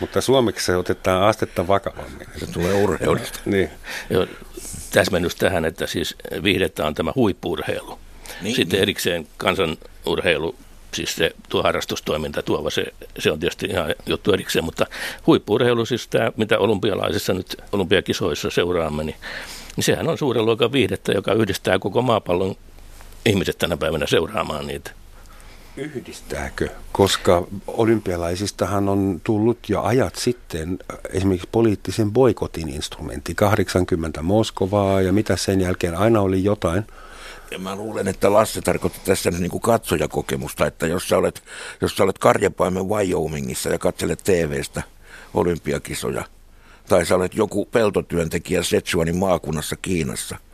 [0.00, 2.26] Mutta suomeksi se otetaan astetta vakavammin.
[2.36, 3.40] Se tulee urheilusta.
[3.44, 3.70] niin.
[4.10, 4.26] Joo,
[4.92, 7.98] täsmennys tähän, että siis viihdettä on tämä huippurheilu.
[8.42, 8.82] Niin, Sitten niin.
[8.82, 10.54] erikseen kansanurheilu,
[10.94, 12.84] siis se tuo harrastustoiminta tuova, se,
[13.18, 14.86] se on tietysti ihan juttu erikseen, mutta
[15.26, 19.16] huippurheilu, siis tämä, mitä olympialaisissa nyt olympiakisoissa seuraamme, niin,
[19.76, 22.54] niin sehän on suuren luokan viihdettä, joka yhdistää koko maapallon
[23.26, 24.90] ihmiset tänä päivänä seuraamaan niitä.
[25.78, 26.68] Yhdistääkö?
[26.92, 30.78] Koska olympialaisistahan on tullut jo ajat sitten
[31.10, 33.34] esimerkiksi poliittisen boikotin instrumentti.
[33.34, 36.84] 80 Moskovaa ja mitä sen jälkeen aina oli jotain.
[37.50, 41.42] Ja mä luulen, että Lasse tarkoitti tässä niin kuin katsojakokemusta, että jos sä olet,
[41.80, 44.82] jos sä olet Karjapaimen Wyomingissa ja katselet TVstä
[45.34, 46.24] olympiakisoja,
[46.88, 50.36] tai sä olet joku peltotyöntekijä Setsuanin maakunnassa Kiinassa–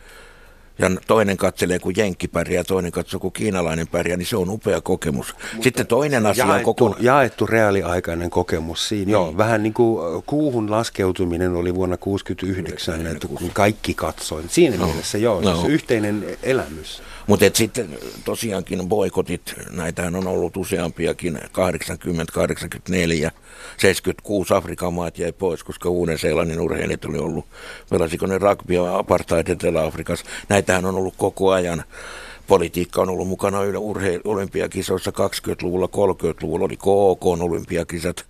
[0.79, 4.81] ja toinen katselee, kun jenkki pärjää, toinen katsoo, kun kiinalainen pärjää, niin se on upea
[4.81, 5.35] kokemus.
[5.53, 6.97] Mutta Sitten toinen asia jaettu, on koko...
[7.01, 9.05] Jaettu reaaliaikainen kokemus siinä.
[9.05, 9.13] Niin.
[9.13, 14.43] Joo, vähän niin kuin kuuhun laskeutuminen oli vuonna 1969, että kun kaikki katsoi.
[14.49, 14.87] Siinä no.
[14.87, 15.63] mielessä joo, no.
[15.63, 17.03] se yhteinen elämys.
[17.27, 23.31] Mutta sitten tosiaankin boikotit, näitähän on ollut useampiakin, 80, 84,
[23.77, 27.45] 76 Afrikan maat jäi pois, koska Uuden-Seelannin urheilijat oli ollut,
[27.91, 30.27] pelasiko ne rugbya apartheid Etelä-Afrikassa.
[30.49, 31.85] Näitähän on ollut koko ajan.
[32.47, 38.27] Politiikka on ollut mukana urhe- olympiakisoissa 20-luvulla, 30-luvulla oli KOK olympiakisat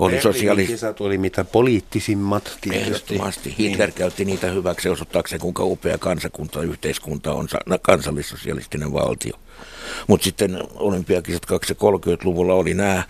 [0.00, 0.72] oli sosiaalisesti.
[0.72, 3.14] Kisat oli mitä poliittisimmat tietysti.
[3.14, 3.54] Ehdottomasti.
[3.58, 3.94] Hitler niin.
[3.94, 7.48] käytti niitä hyväksi osoittaakseen, kuinka upea kansakunta, yhteiskunta on
[7.82, 9.34] kansallissosialistinen valtio.
[10.06, 13.02] Mutta sitten olympiakisat 20-30-luvulla oli nämä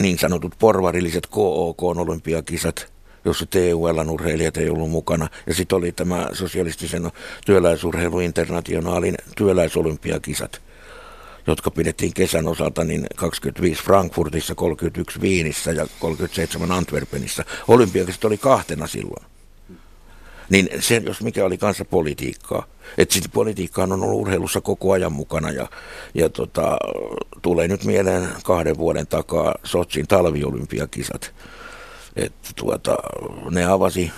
[0.00, 2.92] niin sanotut porvarilliset KOK-olympiakisat,
[3.24, 5.28] jossa TULn urheilijat ei ollut mukana.
[5.46, 7.10] Ja sitten oli tämä sosialistisen
[7.46, 10.60] työläisurheiluinternationaalin työläisolympiakisat–
[11.48, 17.44] jotka pidettiin kesän osalta, niin 25 Frankfurtissa, 31 Viinissä ja 37 Antwerpenissa.
[17.68, 19.26] Olympiakisat oli kahtena silloin.
[20.50, 22.66] Niin se, jos mikä oli kanssa politiikkaa.
[22.98, 25.68] Että sitten politiikka on ollut urheilussa koko ajan mukana ja,
[26.14, 26.78] ja tota,
[27.42, 31.34] tulee nyt mieleen kahden vuoden takaa Sotsin talviolympiakisat.
[32.16, 32.96] Että tuota,
[33.50, 34.12] ne avasi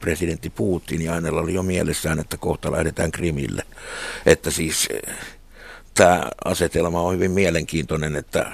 [0.00, 3.62] presidentti Putin ja hänellä oli jo mielessään, että kohta lähdetään Krimille.
[4.26, 4.88] Että siis
[5.98, 8.52] tämä asetelma on hyvin mielenkiintoinen, että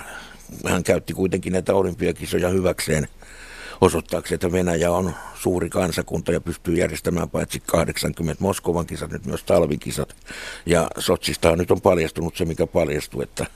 [0.66, 3.08] hän käytti kuitenkin näitä olympiakisoja hyväkseen
[3.80, 9.44] osoittaakseen, että Venäjä on suuri kansakunta ja pystyy järjestämään paitsi 80 Moskovan kisat, nyt myös
[9.44, 10.16] talvikisat.
[10.66, 13.46] Ja Sotsista nyt on paljastunut se, mikä paljastui, että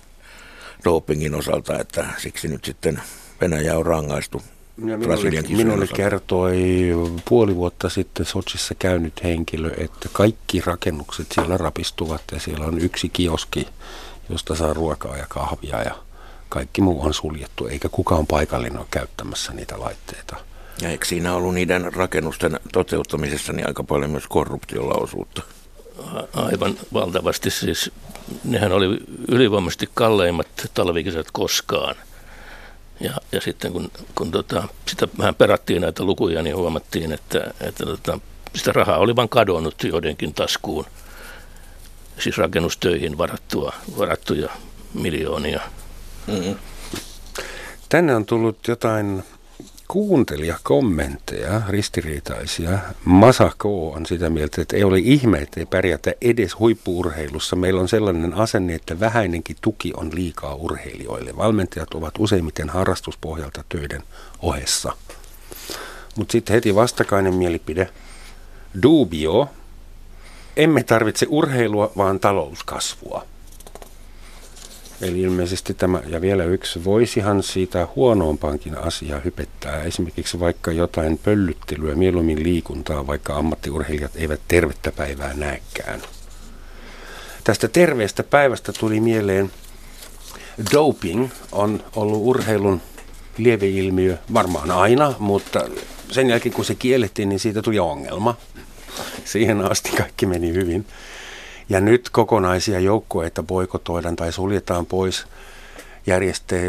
[0.84, 3.02] dopingin osalta, että siksi nyt sitten
[3.40, 4.42] Venäjä on rangaistu
[4.86, 6.56] ja minulle, minulle kertoi
[7.28, 13.08] puoli vuotta sitten Sotsissa käynyt henkilö, että kaikki rakennukset siellä rapistuvat ja siellä on yksi
[13.08, 13.68] kioski,
[14.28, 15.94] josta saa ruokaa ja kahvia ja
[16.48, 20.36] kaikki muu on suljettu, eikä kukaan paikallinen ole käyttämässä niitä laitteita.
[20.82, 25.42] Ja eikö siinä ollut niiden rakennusten toteuttamisessa niin aika paljon myös korruptiolla osuutta?
[26.32, 27.90] Aivan valtavasti siis.
[28.44, 31.94] Nehän oli ylivoimaisesti kalleimmat talvikisat koskaan–
[33.00, 37.86] ja, ja sitten kun, kun tota, sitä vähän perattiin näitä lukuja, niin huomattiin, että, että
[37.86, 38.18] tota,
[38.56, 40.84] sitä rahaa oli vain kadonnut joidenkin taskuun.
[42.18, 44.50] Siis rakennustöihin varattua, varattuja
[44.94, 45.60] miljoonia.
[46.26, 46.56] Mm-hmm.
[47.88, 49.24] Tänne on tullut jotain
[49.88, 52.78] kuuntelijakommentteja, ristiriitaisia.
[53.04, 57.56] Masako on sitä mieltä, että ei ole ihme, että ei pärjätä edes huippuurheilussa.
[57.56, 61.36] Meillä on sellainen asenne, että vähäinenkin tuki on liikaa urheilijoille.
[61.36, 64.02] Valmentajat ovat useimmiten harrastuspohjalta töiden
[64.42, 64.92] ohessa.
[66.16, 67.88] Mutta sitten heti vastakainen mielipide.
[68.82, 69.48] Dubio.
[70.56, 73.26] Emme tarvitse urheilua, vaan talouskasvua.
[75.02, 79.82] Eli ilmeisesti tämä, ja vielä yksi, voisihan siitä huonompaankin asiaa hypettää.
[79.82, 86.02] Esimerkiksi vaikka jotain pöllyttelyä, mieluummin liikuntaa, vaikka ammattiurheilijat eivät tervettä päivää näekään.
[87.44, 89.50] Tästä terveestä päivästä tuli mieleen,
[90.72, 92.80] doping on ollut urheilun
[93.38, 95.68] lieveilmiö varmaan aina, mutta
[96.10, 98.36] sen jälkeen kun se kiellettiin, niin siitä tuli ongelma.
[99.24, 100.86] Siihen asti kaikki meni hyvin.
[101.68, 105.26] Ja nyt kokonaisia joukkueita boikotoidaan tai suljetaan pois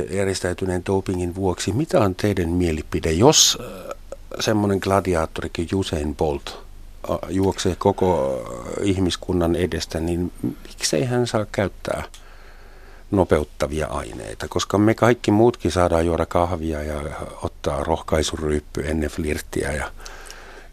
[0.09, 1.73] järjestäytyneen dopingin vuoksi.
[1.73, 3.95] Mitä on teidän mielipide, jos äh,
[4.39, 6.49] semmoinen gladiaattorikin Usain Bolt
[7.09, 8.41] äh, juoksee koko
[8.81, 12.03] äh, ihmiskunnan edestä, niin miksei hän saa käyttää
[13.11, 17.01] nopeuttavia aineita, koska me kaikki muutkin saadaan juoda kahvia ja
[17.43, 19.91] ottaa rohkaisuryyppy ennen flirttiä ja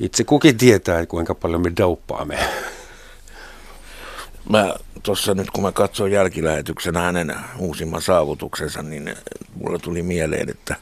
[0.00, 2.38] itse kukin tietää, kuinka paljon me douppaamme.
[4.48, 9.14] Mä tuossa nyt kun mä katsoin jälkilähetyksen hänen uusimman saavutuksensa, niin
[9.54, 10.76] mulle tuli mieleen, että,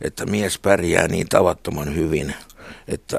[0.00, 2.34] että mies pärjää niin tavattoman hyvin,
[2.88, 3.18] että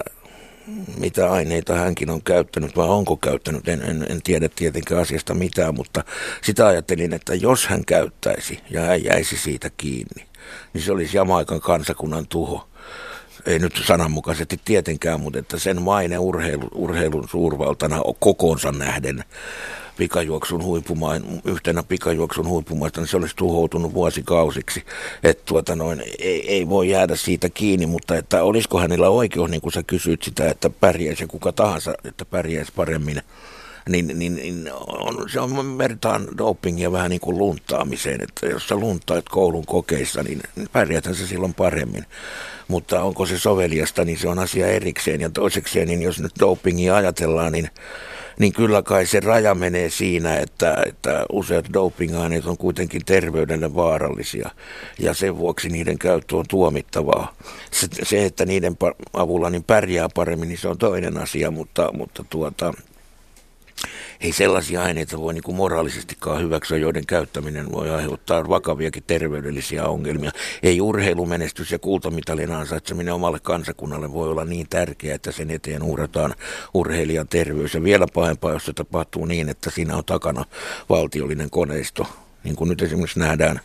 [0.98, 5.76] mitä aineita hänkin on käyttänyt vai onko käyttänyt, en, en, en tiedä tietenkään asiasta mitään,
[5.76, 6.04] mutta
[6.42, 10.26] sitä ajattelin, että jos hän käyttäisi ja hän jäisi siitä kiinni,
[10.74, 12.69] niin se olisi Jamaikan kansakunnan tuho
[13.46, 19.24] ei nyt sananmukaisesti tietenkään, mutta että sen maine urheilu, urheilun suurvaltana kokoonsa nähden
[19.98, 24.84] pikajuoksun huipumaan, yhtenä pikajuoksun huippumaista, niin se olisi tuhoutunut vuosikausiksi.
[25.24, 29.62] Että tuota noin, ei, ei, voi jäädä siitä kiinni, mutta että olisiko hänellä oikeus, niin
[29.62, 33.22] kuin sä kysyit sitä, että pärjäisi kuka tahansa, että pärjäisi paremmin
[33.90, 38.76] niin, niin, niin on, se on vertaan dopingia vähän niin kuin luntaamiseen, että jos sä
[38.76, 42.06] luntaat koulun kokeissa, niin pärjäthän se silloin paremmin.
[42.70, 45.22] Mutta onko se soveliasta, niin se on asia erikseen.
[45.22, 47.70] Ja toisekseen, niin jos nyt dopingia ajatellaan, niin
[48.40, 54.50] niin kyllä kai se raja menee siinä, että, että useat dopingaineet on kuitenkin terveydelle vaarallisia
[55.00, 57.36] ja sen vuoksi niiden käyttö on tuomittavaa.
[57.72, 58.78] Se, se että niiden
[59.14, 62.74] avulla niin pärjää paremmin, niin se on toinen asia, mutta, mutta tuota,
[64.22, 70.32] ei sellaisia aineita voi niin kuin moraalisestikaan hyväksyä, joiden käyttäminen voi aiheuttaa vakaviakin terveydellisiä ongelmia.
[70.64, 76.36] Ei urheilumenestys ja kultamitalin ansaitseminen omalle kansakunnalle voi olla niin tärkeää, että sen eteen uhrataan
[76.74, 77.74] urheilijan terveys.
[77.74, 80.46] Ja vielä pahempaa, jos se tapahtuu niin, että siinä on takana
[80.90, 82.08] valtiollinen koneisto,
[82.44, 83.60] niin kuin nyt esimerkiksi nähdään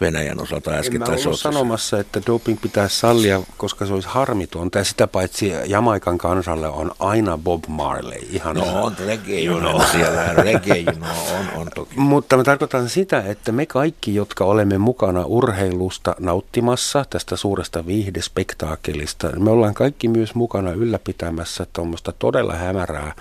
[0.00, 1.02] Venäjän osalta äsken.
[1.02, 4.78] En mä sanomassa, että doping pitäisi sallia, koska se olisi harmitonta.
[4.78, 8.18] Ja sitä paitsi Jamaikan kansalle on aina Bob Marley.
[8.30, 9.82] Ihan no on reggae you know.
[9.92, 11.94] siellä, reggae you know, on, on toki.
[11.96, 19.30] Mutta mä tarkoitan sitä, että me kaikki, jotka olemme mukana urheilusta nauttimassa, tästä suuresta viihdespektaakkelista,
[19.38, 23.14] me ollaan kaikki myös mukana ylläpitämässä tuommoista todella hämärää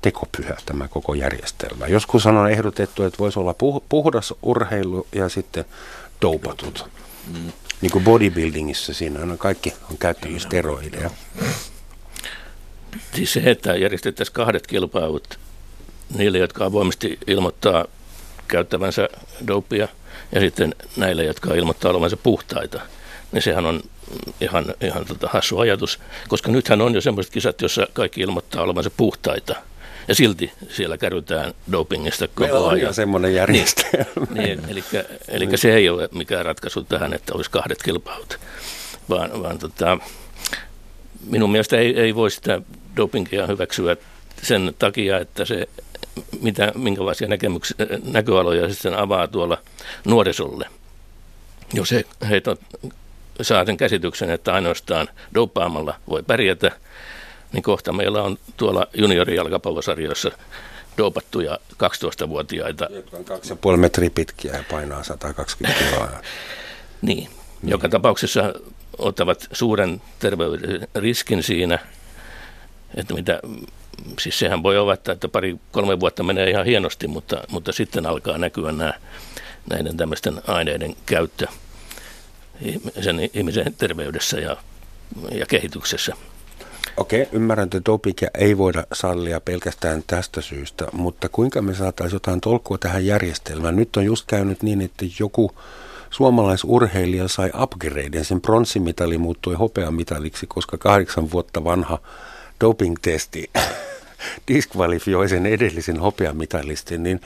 [0.02, 1.86] tekopyhä tämä koko järjestelmä.
[1.86, 3.54] Joskus on ehdotettu, että voisi olla
[3.88, 5.64] puhdas urheilu ja sitten
[6.22, 6.88] doupatut.
[7.32, 7.52] Mm.
[7.80, 11.10] Niin kuin bodybuildingissa siinä on kaikki on käyttänyt steroideja.
[13.14, 15.38] Siis se, että järjestettäisiin kahdet kilpailut
[16.14, 17.84] niille, jotka avoimesti ilmoittaa
[18.48, 19.08] käyttävänsä
[19.46, 19.88] dopia
[20.32, 22.80] ja sitten näille, jotka ilmoittaa olevansa puhtaita,
[23.32, 23.82] niin sehän on
[24.40, 28.90] ihan, ihan tota hassu ajatus, koska nythän on jo semmoiset kisat, jossa kaikki ilmoittaa olevansa
[28.96, 29.56] puhtaita–
[30.08, 32.88] ja silti siellä kärytään dopingista koko Meillä ajan.
[32.88, 34.26] on semmoinen järjestelmä.
[34.30, 34.84] Niin, niin, eli,
[35.28, 38.38] eli se ei ole mikään ratkaisu tähän, että olisi kahdet kilpailut,
[39.08, 39.98] vaan, vaan tota,
[41.26, 42.62] minun mielestä ei, ei voi sitä
[42.96, 43.96] dopingia hyväksyä
[44.42, 45.68] sen takia, että se
[46.40, 49.58] mitä, minkälaisia näkemyksiä, näköaloja sitten avaa tuolla
[50.04, 50.66] nuorisolle.
[51.74, 52.60] Jos he, he tot,
[53.42, 56.70] saa sen käsityksen, että ainoastaan dopaamalla voi pärjätä,
[57.52, 60.30] niin kohta meillä on tuolla juniorijalkapallosarjoissa
[60.98, 62.88] doopattuja 12-vuotiaita.
[62.90, 63.24] Jotka on
[63.74, 66.06] 2,5 metriä pitkiä ja painaa 120 kiloa.
[66.06, 66.20] niin.
[67.02, 67.30] niin,
[67.70, 68.52] joka tapauksessa
[68.98, 71.78] ottavat suuren terveyden riskin siinä,
[72.94, 73.40] että mitä,
[74.20, 78.38] siis sehän voi olla, että, että pari-kolme vuotta menee ihan hienosti, mutta, mutta sitten alkaa
[78.38, 78.94] näkyä nämä,
[79.70, 81.46] näiden tämmöisten aineiden käyttö
[83.00, 84.56] sen ihmisen terveydessä ja,
[85.32, 86.12] ja kehityksessä.
[86.96, 92.40] Okei, ymmärrän, että dopingia ei voida sallia pelkästään tästä syystä, mutta kuinka me saataisiin jotain
[92.40, 93.76] tolkkua tähän järjestelmään?
[93.76, 95.50] Nyt on just käynyt niin, että joku
[96.10, 98.24] suomalaisurheilija sai upgradeen.
[98.24, 101.98] Sen pronssimitali muuttui hopeamitaliksi, koska kahdeksan vuotta vanha
[102.60, 103.50] doping-testi
[104.48, 107.20] diskvalifioi sen edellisen hopeamitalistin, niin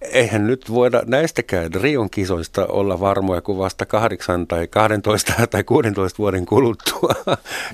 [0.00, 6.18] eihän nyt voida näistäkään Rion kisoista olla varmoja kuin vasta kahdeksan tai 12 tai 16
[6.18, 7.14] vuoden kuluttua,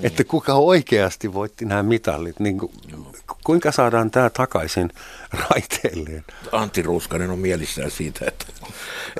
[0.01, 2.39] että kuka oikeasti voitti nämä mitallit.
[2.39, 2.59] Niin
[3.43, 4.89] kuinka saadaan tämä takaisin
[5.49, 6.23] raiteilleen?
[6.51, 8.45] Antti Ruuskanen on mielissään siitä, että,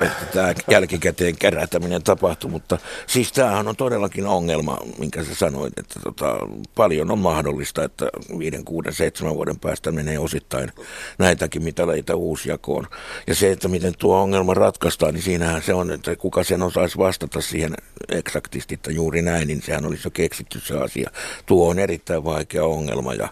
[0.02, 6.00] että tämä jälkikäteen kerätäminen tapahtui, mutta siis tämähän on todellakin ongelma, minkä sä sanoit, että
[6.00, 6.38] tota,
[6.74, 10.72] paljon on mahdollista, että 5, 6, 7 vuoden päästä menee osittain
[11.18, 12.86] näitäkin mitaleita uusjakoon.
[13.26, 16.98] Ja se, että miten tuo ongelma ratkaistaan, niin siinähän se on, että kuka sen osaisi
[16.98, 17.74] vastata siihen
[18.08, 21.10] eksaktisti, että juuri näin, niin sehän olisi jo keksitty se asia.
[21.46, 23.28] Tuo on erittäin vaikea ongelma ja,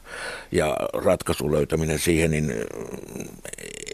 [0.53, 2.55] ja ratkaisun löytäminen siihen, niin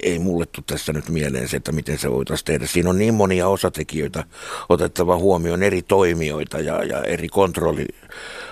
[0.03, 2.66] ei mulle tule tässä nyt mieleen se, että miten se voitaisiin tehdä.
[2.66, 4.25] Siinä on niin monia osatekijöitä
[4.69, 7.87] otettava huomioon, eri toimijoita ja, ja eri kontrolli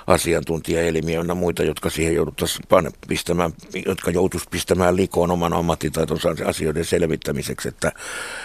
[0.07, 2.65] asiantuntijaelimiä ja muita, jotka siihen jouduttaisiin
[3.09, 3.53] pistämään,
[3.87, 7.93] jotka joutuisi pistämään likoon oman ammattitaitonsa asioiden selvittämiseksi, että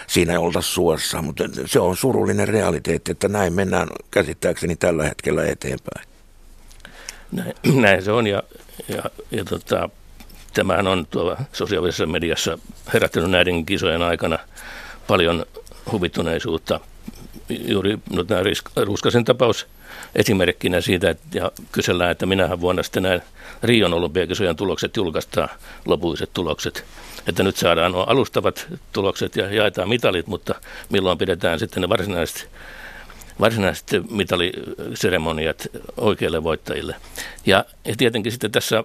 [0.06, 1.22] siinä ei olta suossa.
[1.22, 6.08] Mutta se on surullinen realiteetti, että näin mennään käsittääkseni tällä hetkellä eteenpäin.
[7.32, 8.42] Näin, näin se on ja,
[8.88, 9.88] ja, ja tota,
[10.54, 12.58] tämähän on tuolla sosiaalisessa mediassa
[12.92, 14.38] herättänyt näiden kisojen aikana
[15.06, 15.46] paljon
[15.92, 16.80] huvittuneisuutta.
[17.48, 18.42] Juuri no, tämä
[18.84, 19.66] Ruskasen tapaus
[20.14, 23.22] esimerkkinä siitä, että, ja kysellään, että minähän vuonna sitten näin
[23.62, 25.48] Rion olympiakisojen tulokset julkaistaan,
[25.86, 26.84] lopulliset tulokset.
[27.26, 30.54] Että nyt saadaan nuo alustavat tulokset ja jaetaan mitalit, mutta
[30.88, 32.48] milloin pidetään sitten ne varsinaiset
[33.40, 35.66] varsinaiset mitaliseremoniat
[35.96, 36.96] oikeille voittajille.
[37.46, 38.84] Ja, ja tietenkin sitten tässä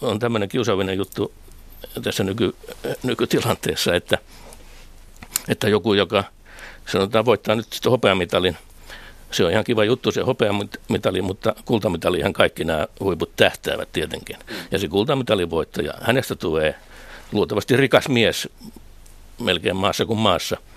[0.00, 1.32] on tämmöinen kiusaavinen juttu
[2.02, 2.54] tässä nyky,
[3.02, 4.18] nykytilanteessa, että,
[5.48, 6.24] että joku, joka
[6.86, 8.56] sanotaan voittaa nyt sitten hopeamitalin,
[9.30, 14.36] se on ihan kiva juttu se hopeamitali, mutta kultamitalihan kaikki nämä huiput tähtäävät tietenkin.
[14.70, 16.74] Ja se kultamitalin voittaja, hänestä tulee
[17.32, 18.48] luultavasti rikas mies
[19.38, 20.56] melkein maassa kuin maassa–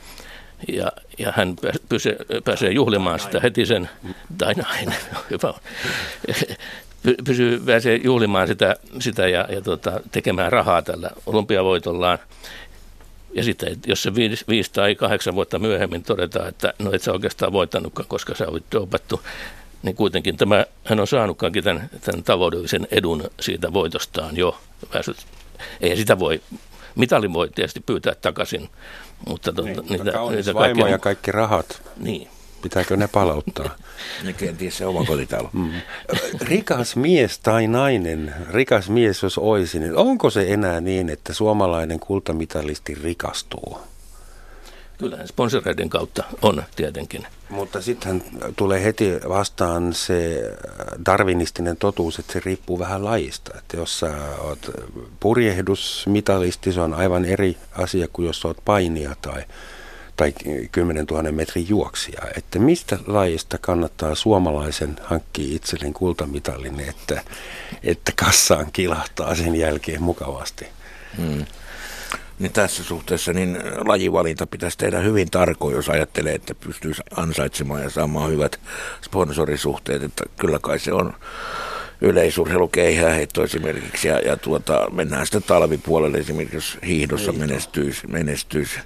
[0.67, 1.55] ja, ja hän
[1.89, 3.89] pyse, pääsee juhlimaan sitä heti sen,
[4.37, 4.95] tai nainen,
[5.29, 5.55] hyvä on,
[7.25, 12.19] pysyy, pääsee juhlimaan sitä, sitä ja, ja tota, tekemään rahaa tällä olympiavoitollaan.
[13.33, 17.11] Ja sitten, jos se viisi, viisi tai kahdeksan vuotta myöhemmin todetaan, että no et sä
[17.11, 19.21] oikeastaan voittanutkaan, koska sä olit opattu,
[19.83, 24.57] niin kuitenkin tämä, hän on saanutkaankin tämän, tämän taloudellisen edun siitä voitostaan jo.
[24.91, 25.17] Päässyt,
[25.81, 26.41] ei sitä voi,
[26.95, 28.69] mitalin voi tietysti pyytää takaisin,
[29.27, 31.81] mutta tuota, niin, niitä, niitä vaimo ja kaikki rahat.
[31.97, 32.27] Niin.
[32.61, 33.69] Pitääkö ne palauttaa?
[34.23, 35.49] ne kenties se oma kotitalo.
[35.53, 35.71] Mm.
[36.41, 41.99] Rikas mies tai nainen, rikas mies jos olisi, niin onko se enää niin, että suomalainen
[41.99, 43.77] kultamitalisti rikastuu?
[44.97, 47.27] Kyllä sponsoreiden kautta on tietenkin.
[47.49, 48.23] Mutta sitten
[48.55, 50.41] tulee heti vastaan se
[51.05, 53.57] darwinistinen totuus, että se riippuu vähän lajista.
[53.57, 54.71] Että jos sä oot
[55.19, 59.43] purjehdusmitalisti, se on aivan eri asia kuin jos sä oot painija tai,
[60.17, 60.33] tai
[60.71, 62.21] 10 000 metrin juoksija.
[62.37, 67.21] Että mistä lajista kannattaa suomalaisen hankkia itselleen kultamitalin, että,
[67.83, 70.67] että kassaan kilahtaa sen jälkeen mukavasti.
[71.17, 71.45] Hmm
[72.39, 77.89] niin tässä suhteessa niin lajivalinta pitäisi tehdä hyvin tarkoin, jos ajattelee, että pystyisi ansaitsemaan ja
[77.89, 78.59] saamaan hyvät
[79.01, 80.03] sponsorisuhteet.
[80.03, 81.13] Että kyllä kai se on
[82.01, 82.71] yleisurheilu
[83.15, 88.79] heitto esimerkiksi ja, ja tuota, mennään sitten talvipuolelle esimerkiksi, jos hiihdossa menestyisi, menestyisi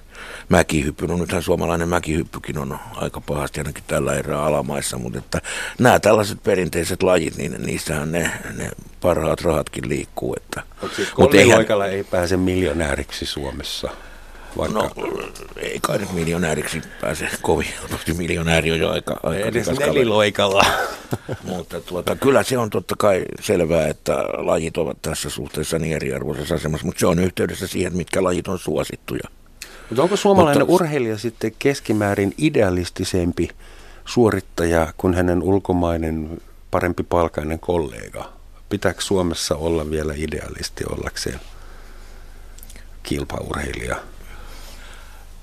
[0.48, 1.06] mäkihyppy.
[1.06, 5.40] No nythän suomalainen mäkihyppykin on aika pahasti ainakin tällä erää alamaissa, mutta että
[5.78, 10.34] nämä tällaiset perinteiset lajit, niin niissähän ne, ne parhaat rahatkin liikkuu.
[10.36, 10.62] Että,
[10.96, 13.90] siis mutta eihän, ei pääse miljonääriksi Suomessa?
[14.56, 14.78] Vaikka...
[14.78, 14.90] No,
[15.56, 18.14] ei kai nyt miljonääriksi pääse kovin helposti.
[18.14, 20.64] Miljonääri on jo aika, aika Edes neliloikalla.
[21.42, 26.54] Mutta tuota, kyllä se on totta kai selvää, että lajit ovat tässä suhteessa niin eriarvoisessa
[26.54, 29.28] asemassa, mutta se on yhteydessä siihen, mitkä lajit on suosittuja.
[29.90, 30.74] Mutta onko suomalainen mutta...
[30.74, 33.48] urheilija sitten keskimäärin idealistisempi
[34.04, 38.32] suorittaja kuin hänen ulkomainen parempi palkainen kollega?
[38.68, 41.40] Pitääkö Suomessa olla vielä idealisti ollakseen
[43.02, 43.96] kilpaurheilija?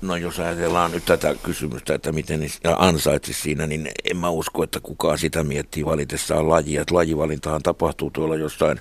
[0.02, 2.40] No jos ajatellaan nyt tätä kysymystä, että miten
[2.78, 6.80] ansaitsisi siinä, niin en mä usko, että kukaan sitä miettii valitessaan lajia.
[6.80, 8.80] Että lajivalintahan tapahtuu tuolla jossain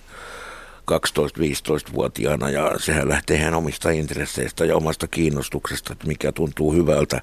[0.92, 7.22] 12-15-vuotiaana ja sehän lähtee hän omista intresseistä ja omasta kiinnostuksesta, että mikä tuntuu hyvältä.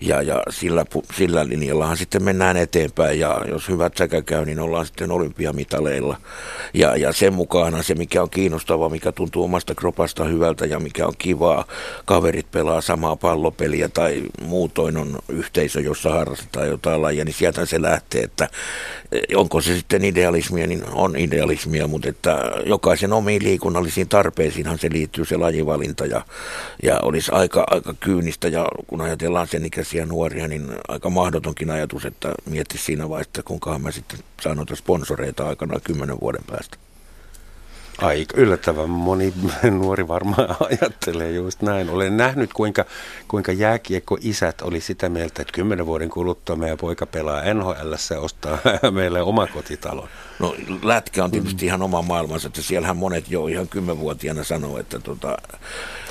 [0.00, 0.84] Ja, ja sillä,
[1.14, 6.16] sillä linjallahan sitten mennään eteenpäin ja jos hyvät säkä käy, niin ollaan sitten olympiamitaleilla.
[6.74, 11.06] Ja, ja sen mukana se, mikä on kiinnostavaa, mikä tuntuu omasta kropasta hyvältä ja mikä
[11.06, 11.64] on kivaa,
[12.04, 17.82] kaverit pelaa samaa pallopeliä tai muutoin on yhteisö, jossa harrastetaan jotain lajia, niin sieltä se
[17.82, 18.48] lähtee, että
[19.34, 22.38] onko se sitten idealismia, niin on idealismia, mutta että
[22.88, 26.24] jokaisen omiin liikunnallisiin tarpeisiinhan se liittyy se lajivalinta ja,
[26.82, 32.04] ja olisi aika, aika kyynistä ja kun ajatellaan sen ikäisiä nuoria, niin aika mahdotonkin ajatus,
[32.04, 36.76] että miettisi siinä vaiheessa, kuinka mä sitten saan noita sponsoreita aikana kymmenen vuoden päästä.
[37.98, 39.34] Aika yllättävän moni
[39.78, 41.90] nuori varmaan ajattelee just näin.
[41.90, 42.84] Olen nähnyt, kuinka,
[43.28, 48.58] kuinka jääkiekko-isät oli sitä mieltä, että kymmenen vuoden kuluttua meidän poika pelaa NHL ja ostaa
[48.90, 50.08] meille oma kotitalon.
[50.38, 54.98] No lätkä on tietysti ihan oma maailmansa, että siellähän monet jo ihan kymmenvuotiaana sanoo, että
[54.98, 55.38] tota,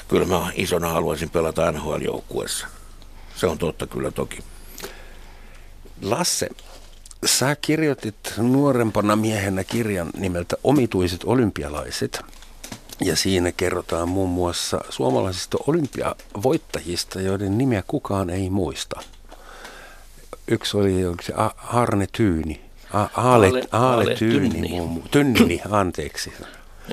[0.07, 2.67] kyllä mä isona haluaisin pelata NHL-joukkuessa.
[3.35, 4.43] Se on totta kyllä toki.
[6.01, 6.49] Lasse,
[7.27, 12.21] Sä kirjoitit nuorempana miehenä kirjan nimeltä Omituiset olympialaiset.
[13.01, 18.99] Ja siinä kerrotaan muun muassa suomalaisista olympiavoittajista, joiden nimeä kukaan ei muista.
[20.47, 21.33] Yksi oli se
[21.73, 22.61] Arne Tyyni.
[22.93, 24.49] A- Aale, Aale, Aale Tyyni.
[24.49, 25.03] Tynni.
[25.11, 26.33] Tynni, anteeksi.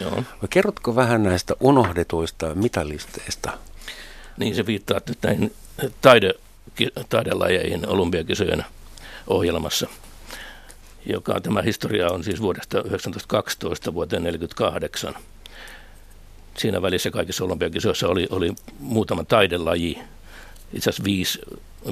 [0.00, 0.22] Joo.
[0.50, 3.58] Kerrotko vähän näistä unohdetuista mitalisteista?
[4.36, 5.52] Niin se viittaa nyt näihin
[6.00, 6.34] taide,
[7.08, 8.64] taidelajeihin olympiakisojen
[9.26, 9.88] ohjelmassa–
[11.06, 15.14] joka tämä historia on siis vuodesta 1912 vuoteen 1948.
[16.58, 19.98] Siinä välissä kaikissa olympiakisoissa oli, oli muutama taidelaji,
[20.72, 21.40] itse asiassa viisi,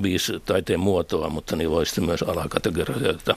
[0.03, 3.37] viisi taiteen muotoa, mutta niin voi sitten myös alakategorioita.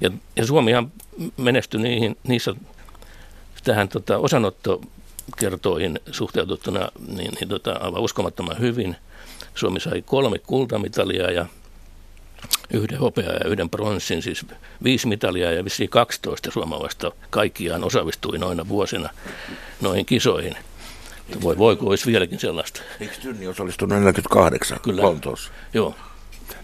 [0.00, 0.92] Ja, ja Suomihan
[1.36, 2.54] menestyi niihin, niissä
[3.64, 8.96] tähän tota, osanottokertoihin suhteutettuna niin, niin tota, aivan uskomattoman hyvin.
[9.54, 11.46] Suomi sai kolme kultamitalia ja
[12.70, 14.46] yhden hopea ja yhden pronssin, siis
[14.84, 19.10] viisi mitalia ja vissiin 12 suomalaista kaikkiaan osallistui noina vuosina
[19.80, 20.56] noihin kisoihin.
[21.42, 22.82] Voi, voi olisi vieläkin sellaista.
[23.00, 25.02] Eikö Tynni osallistunut 48 Kyllä.
[25.02, 25.52] Lontoossa?
[25.74, 25.94] Joo.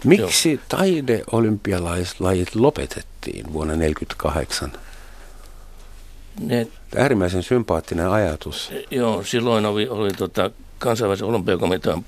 [0.04, 0.62] Miksi Joo.
[0.68, 4.72] taideolympialaislajit lopetettiin vuonna 1948?
[6.40, 6.66] Ne,
[6.96, 8.70] Äärimmäisen sympaattinen ajatus.
[8.90, 12.04] Joo, silloin oli, oli tota, kansainvälisen olympiakomitean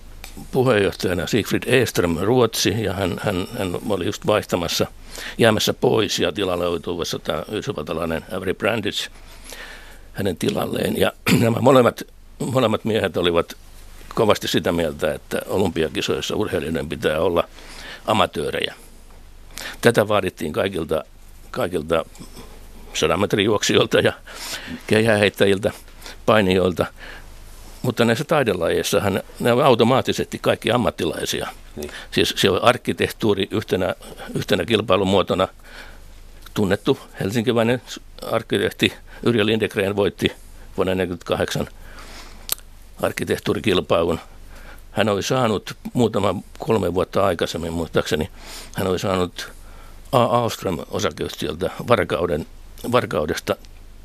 [0.53, 4.87] puheenjohtajana Siegfried Eström Ruotsi, ja hän, hän, hän oli just vaihtamassa,
[5.39, 9.11] jäämässä pois, ja tilalle tulossa tämä yhdysvaltalainen Avery Brandage
[10.13, 11.01] hänen tilalleen.
[11.01, 12.03] Ja nämä molemmat,
[12.39, 13.55] molemmat miehet olivat
[14.15, 17.45] kovasti sitä mieltä, että olympiakisoissa urheilijoiden pitää olla
[18.07, 18.75] amatöörejä.
[19.81, 21.05] Tätä vaadittiin kaikilta,
[21.51, 22.05] kaikilta
[22.95, 24.13] sadan metrin juoksijoilta ja
[24.87, 25.71] keihäheittäjiltä,
[26.27, 26.87] painijoilta
[27.85, 31.49] mutta näissä taidelajeissahan ne ovat automaattisesti kaikki ammattilaisia.
[31.77, 31.91] Niin.
[32.11, 33.95] Siis se on arkkitehtuuri yhtenä,
[34.35, 35.49] yhtenä kilpailumuotona
[36.55, 37.83] tunnettu helsinkiläinen
[38.33, 40.33] arkkitehti Yrjö Lindegren voitti
[40.77, 41.69] vuonna 1948
[43.03, 44.21] arkkitehtuurikilpailun.
[44.91, 48.31] Hän oli saanut muutama kolme vuotta aikaisemmin, muistaakseni,
[48.77, 49.53] hän oli saanut
[50.13, 50.25] A.
[50.25, 52.47] Ahlström osakeyhtiöltä Varkauden,
[52.93, 53.57] Varkaudesta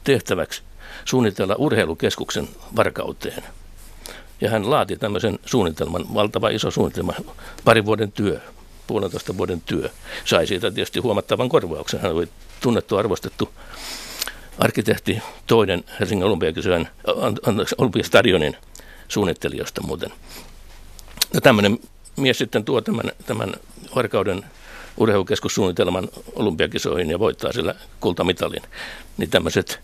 [0.03, 0.61] tehtäväksi
[1.05, 3.43] suunnitella urheilukeskuksen Varkauteen–
[4.41, 7.13] ja hän laati tämmöisen suunnitelman, valtava iso suunnitelma,
[7.65, 8.39] pari vuoden työ,
[8.87, 9.89] puolentoista vuoden työ.
[10.25, 11.99] Sai siitä tietysti huomattavan korvauksen.
[11.99, 12.27] Hän oli
[12.61, 13.49] tunnettu, arvostettu
[14.59, 16.87] arkkitehti, toinen Helsingin olympiakisojen,
[17.77, 18.55] olympiastadionin
[19.07, 20.11] suunnittelijoista muuten.
[21.33, 21.79] No tämmöinen
[22.15, 23.53] mies sitten tuo tämän, tämän
[23.95, 24.45] varkauden
[24.97, 28.63] urheilukeskussuunnitelman olympiakisoihin ja voittaa sillä kultamitalin.
[29.17, 29.79] Niin tämmöiset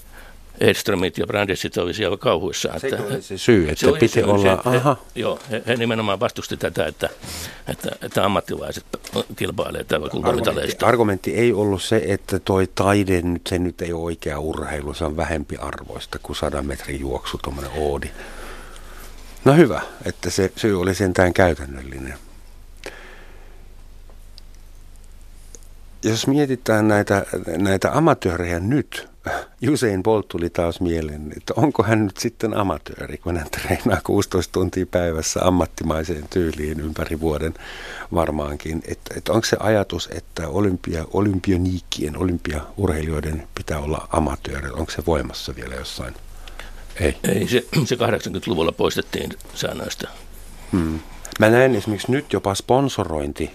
[0.59, 2.69] Edströmit ja Brandesit oli siellä kauhuissa.
[2.73, 4.97] Että, se oli se syy, että se piti se, olla, he, aha.
[5.15, 7.09] He, joo, he, he, nimenomaan vastusti tätä, että,
[7.67, 8.85] että, että ammattilaiset
[9.35, 10.87] kilpailevat tällä kultamitaleista.
[10.87, 15.05] Argumentti ei ollut se, että toi taide, nyt, se nyt ei ole oikea urheilu, se
[15.05, 18.09] on vähempi arvoista kuin sadan metrin juoksu, tuommoinen oodi.
[19.45, 22.13] No hyvä, että se syy oli sentään käytännöllinen.
[26.05, 27.25] Jos mietitään näitä,
[27.57, 29.09] näitä amatöörejä nyt,
[29.71, 34.51] Usain Bolt tuli taas mieleen, että onko hän nyt sitten amatööri, kun hän treenaa 16
[34.51, 37.53] tuntia päivässä ammattimaiseen tyyliin ympäri vuoden
[38.13, 38.83] varmaankin.
[38.87, 45.55] Että, että onko se ajatus, että olympia, olympioniikkien, olympiaurheilijoiden pitää olla amatööri, onko se voimassa
[45.55, 46.13] vielä jossain?
[46.99, 47.17] Ei.
[47.23, 50.09] Ei, se, se 80-luvulla poistettiin säännöistä.
[50.71, 50.99] Hmm.
[51.39, 53.51] Mä näen esimerkiksi nyt jopa sponsorointi,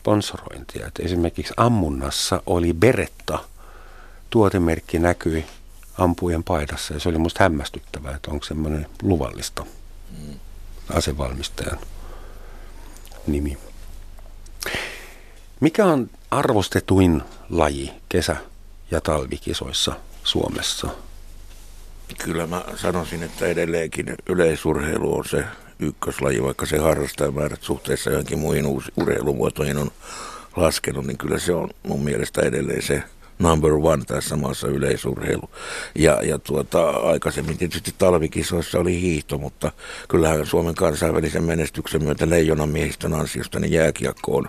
[0.00, 0.86] sponsorointia.
[0.86, 3.38] Että esimerkiksi ammunnassa oli Beretta–
[4.30, 5.46] tuotemerkki näkyi
[5.98, 6.94] ampujen paidassa.
[6.94, 9.66] Ja se oli musta hämmästyttävää, että onko semmoinen luvallista
[10.94, 11.78] asevalmistajan
[13.26, 13.58] nimi.
[15.60, 18.36] Mikä on arvostetuin laji kesä-
[18.90, 19.92] ja talvikisoissa
[20.24, 20.88] Suomessa?
[22.24, 25.44] Kyllä mä sanoisin, että edelleenkin yleisurheilu on se
[25.80, 28.64] ykköslaji, vaikka se harrastajamäärät suhteessa johonkin muihin
[28.96, 29.90] urheilumuotoihin on
[30.56, 33.02] laskenut, niin kyllä se on mun mielestä edelleen se
[33.38, 35.50] number one tässä maassa yleisurheilu.
[35.94, 39.72] Ja, ja tuota, aikaisemmin tietysti talvikisoissa oli hiihto, mutta
[40.08, 44.48] kyllähän Suomen kansainvälisen menestyksen myötä leijonan miehistön ansiosta niin jääkiekko on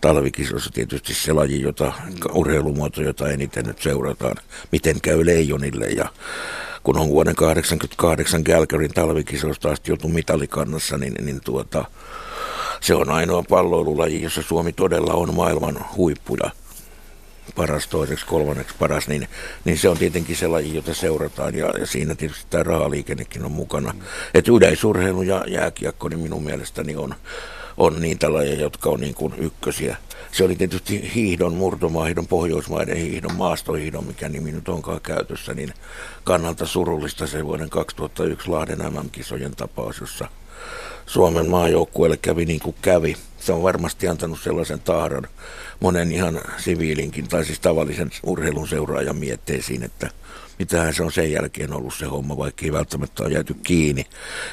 [0.00, 1.92] talvikisoissa tietysti se laji, jota,
[2.32, 4.36] urheilumuoto, jota eniten nyt seurataan,
[4.72, 6.08] miten käy leijonille ja
[6.82, 11.84] kun on vuoden 1988 Calgaryn talvikisoista asti oltu mitalikannassa, niin, niin tuota,
[12.80, 16.50] se on ainoa palloilulaji, jossa Suomi todella on maailman huippuja
[17.54, 19.28] paras, toiseksi, kolmanneksi paras, niin,
[19.64, 23.52] niin se on tietenkin se laji, jota seurataan ja, ja siinä tietysti tämä rahaliikennekin on
[23.52, 23.92] mukana.
[23.92, 24.00] Mm.
[24.34, 27.14] Että yleisurheilu ja jääkiekko niin minun mielestäni on,
[27.76, 29.96] on niitä lajeja, jotka on niin kuin ykkösiä.
[30.32, 35.74] Se oli tietysti hiihdon, murtomaahiidon, pohjoismaiden hiihdon, maastohiihdon, mikä nimi nyt onkaan käytössä, niin
[36.24, 40.28] kannalta surullista se vuoden 2001 Lahden MM-kisojen tapaus, jossa
[41.06, 43.16] Suomen maajoukkueelle kävi niin kuin kävi.
[43.38, 45.28] Se on varmasti antanut sellaisen tahdon
[45.80, 50.10] monen ihan siviilinkin tai siis tavallisen urheilun seuraajan mietteisiin, että
[50.58, 54.06] mitähän se on sen jälkeen ollut se homma, vaikka ei välttämättä ole jääty kiinni.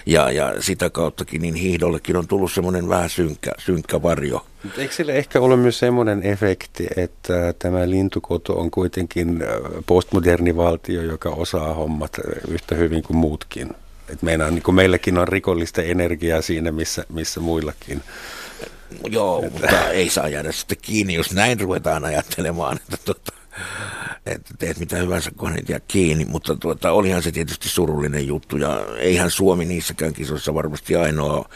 [0.05, 4.45] Ja, ja sitä kauttakin niin hiihdollekin on tullut semmoinen vähän synkkä, synkkä varjo.
[4.77, 9.43] Eikö sille ehkä ole myös semmoinen efekti, että tämä lintukoto on kuitenkin
[9.85, 13.69] postmoderni valtio, joka osaa hommat yhtä hyvin kuin muutkin?
[14.09, 18.01] Et meinaan, niin kuin meilläkin on rikollista energiaa siinä, missä, missä muillakin.
[19.09, 19.59] Joo, että...
[19.59, 23.31] mutta ei saa jäädä sitten kiinni, jos näin ruvetaan ajattelemaan, että, tuota,
[24.25, 26.25] että teet mitä hyvänsä, kun et jää kiinni.
[26.25, 31.49] Mutta tuota, olihan se tietysti surullinen juttu ja eihän Suomi niissäkään kisoissa varmasti ainoa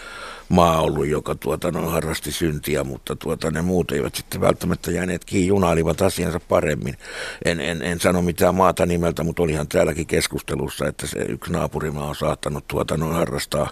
[0.53, 5.25] maa ollut, joka tuota, no, harrasti syntiä, mutta tuota, ne muut eivät sitten välttämättä jääneet
[5.25, 6.97] kiinni, junailivat asiansa paremmin.
[7.45, 12.07] En, en, en sano mitään maata nimeltä, mutta olihan täälläkin keskustelussa, että se yksi naapurimaa
[12.07, 13.69] on saattanut tuota, no, harrastaa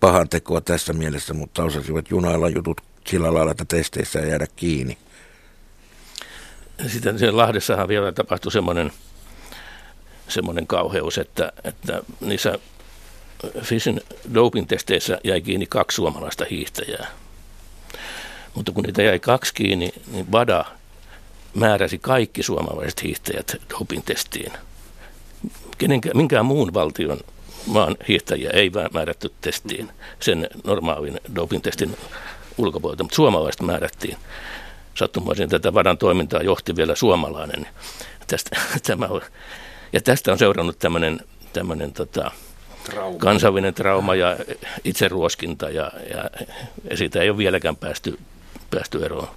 [0.00, 4.98] pahan tekoa tässä mielessä, mutta osasivat junailla jutut sillä lailla, että testeissä ei jäädä kiinni.
[6.86, 8.92] Sitten siellä Lahdessahan vielä tapahtui semmoinen,
[10.28, 12.58] semmoinen kauheus, että, että niissä
[13.62, 14.00] Fisin
[14.34, 17.06] doping-testeissä jäi kiinni kaksi suomalaista hiihtäjää.
[18.54, 20.64] Mutta kun niitä jäi kaksi kiinni, niin VADA
[21.54, 24.52] määräsi kaikki suomalaiset hiihtäjät doping-testiin.
[26.14, 27.20] Minkään muun valtion
[27.66, 29.90] maan hiihtäjiä ei määrätty testiin
[30.20, 31.96] sen normaalin doping-testin
[32.58, 34.16] ulkopuolelta, mutta suomalaiset määrättiin.
[34.94, 37.66] Sattumoisin tätä vadan toimintaa johti vielä suomalainen.
[38.26, 39.08] Tästä, tämä
[39.92, 41.20] ja tästä on seurannut tämmöinen,
[41.52, 42.30] tämmöinen tota,
[42.84, 43.18] trauma.
[43.18, 44.36] kansainvälinen trauma ja
[44.84, 46.30] itseruoskinta ja, ja,
[46.96, 48.18] siitä ei ole vieläkään päästy,
[48.70, 49.28] päästy eroon.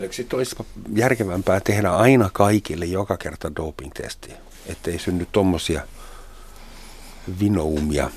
[0.00, 0.56] Eikö sitten olisi
[0.94, 4.32] järkevämpää tehdä aina kaikille joka kerta doping-testi,
[4.66, 5.82] ettei synny tuommoisia
[7.40, 8.10] vinoumia?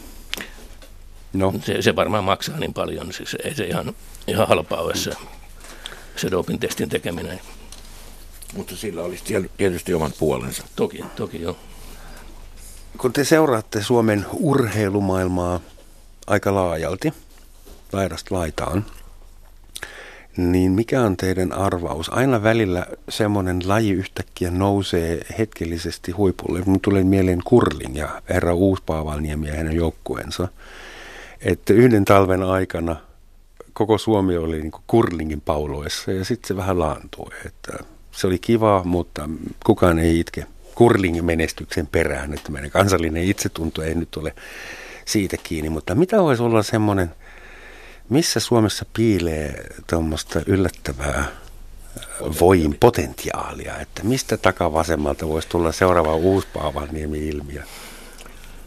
[1.34, 1.54] No.
[1.66, 3.96] Se, se varmaan maksaa niin paljon, siis ei se ihan,
[4.28, 5.12] ihan halpaa ole se,
[6.16, 7.40] se doping-testin tekeminen.
[8.56, 9.24] Mutta sillä olisi
[9.58, 10.64] tietysti oman puolensa.
[10.76, 11.58] Toki, toki joo.
[13.02, 15.60] Kun te seuraatte Suomen urheilumaailmaa
[16.28, 17.14] aika laajalti,
[17.94, 18.86] laidasta laitaan,
[20.38, 22.14] niin mikä on teidän arvaus?
[22.14, 26.62] Aina välillä semmoinen laji yhtäkkiä nousee hetkellisesti huipulle.
[26.66, 30.48] Mun tulee mieleen Kurling ja herra Uuspaavalniemi ja hänen joukkueensa.
[31.42, 32.96] Että yhden talven aikana
[33.74, 37.32] koko Suomi oli niin Kurlingin pauloissa ja sitten se vähän laantui.
[37.46, 37.78] Että
[38.12, 39.30] se oli kiva, mutta
[39.66, 40.46] kukaan ei itke
[40.82, 44.36] kurlingin menestyksen perään, että meidän kansallinen itsetunto ei nyt ole
[45.06, 47.12] siitä kiinni, mutta mitä voisi olla semmoinen,
[48.10, 51.26] missä Suomessa piilee tuommoista yllättävää
[52.40, 57.62] voin potentiaalia, että mistä takavasemmalta voisi tulla seuraava Uuspaavalniemi-ilmiö?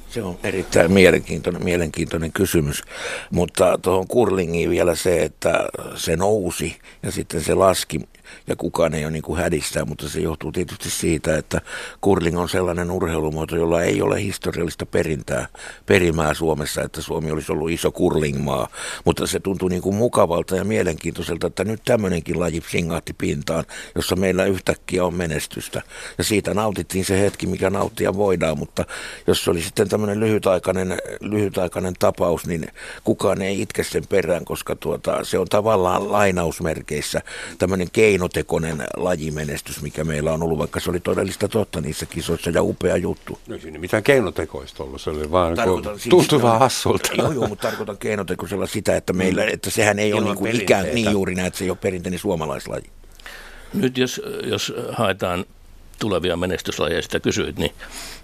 [0.09, 2.83] Se on erittäin mielenkiintoinen, mielenkiintoinen kysymys,
[3.31, 8.01] mutta tuohon kurlingiin vielä se, että se nousi ja sitten se laski
[8.47, 11.61] ja kukaan ei ole niin kuin hädissään, mutta se johtuu tietysti siitä, että
[12.01, 15.47] kurling on sellainen urheilumuoto, jolla ei ole historiallista perintää,
[15.87, 18.69] perimää Suomessa, että Suomi olisi ollut iso kurlingmaa,
[19.05, 23.65] mutta se tuntuu niin kuin mukavalta ja mielenkiintoiselta, että nyt tämmöinenkin laji singahti pintaan,
[23.95, 25.83] jossa meillä yhtäkkiä on menestystä.
[26.19, 28.85] Ja siitä nautittiin se hetki, mikä nauttia voidaan, mutta
[29.27, 32.67] jos se oli sitten tämmöinen lyhytaikainen, lyhytaikainen tapaus, niin
[33.05, 37.23] kukaan ei itke sen perään, koska tuota, se on tavallaan lainausmerkeissä
[37.59, 42.51] tämmöinen keino keinotekoinen lajimenestys, mikä meillä on ollut, vaikka se oli todellista totta niissä kisoissa
[42.51, 43.39] ja upea juttu.
[43.47, 47.09] No ei siinä mitään keinotekoista ollut, se oli vaan siis tuntui vaan hassulta.
[47.19, 49.49] Joo, joo, mutta tarkoitan keinotekoisella sitä, että, meillä, mm.
[49.53, 51.79] että sehän ei Ilman ole niin kuin ikään niin juuri näin, että se ei ole
[51.81, 52.85] perinteinen suomalaislaji.
[53.75, 55.45] Nyt jos, jos haetaan
[55.99, 57.73] tulevia menestyslajeja, sitä kysyit, niin,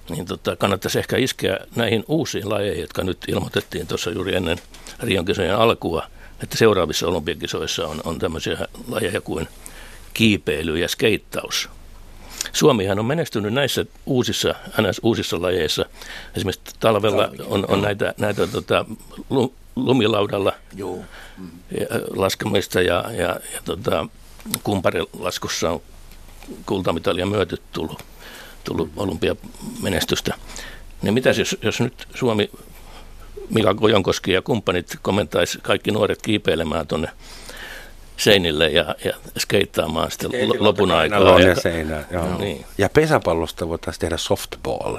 [0.09, 4.59] niin tota, kannattaisi ehkä iskeä näihin uusiin lajeihin, jotka nyt ilmoitettiin tuossa juuri ennen
[5.03, 6.07] Rion kisojen alkua,
[6.43, 8.59] että seuraavissa olympiakisoissa on, on tämmöisiä
[8.89, 9.49] lajeja kuin
[10.15, 11.69] kiipeily ja skeittaus.
[12.53, 15.85] Suomihan on menestynyt näissä uusissa, NS uusissa lajeissa.
[16.37, 18.85] Esimerkiksi talvella on, on näitä, näitä tota,
[19.77, 20.99] lumilaudalla Joo.
[22.17, 24.07] laskemista ja, ja, ja tota,
[24.65, 25.83] kumparilaskussa on
[26.67, 28.05] kultamitalia myöty tullut,
[28.65, 30.35] tullut olympiamenestystä.
[31.03, 32.51] Niin mitäs jos, jos nyt Suomi,
[33.51, 37.09] Mika Kojonkoski ja kumppanit komentaisi kaikki nuoret kiipeilemään tuonne
[38.21, 41.41] seinille ja, ja skeittaamaan sitten lopun aikaa.
[41.41, 42.29] Ja, seinä, joo.
[42.29, 42.65] No, niin.
[42.79, 44.97] ja pesäpallosta voitaisiin tehdä softball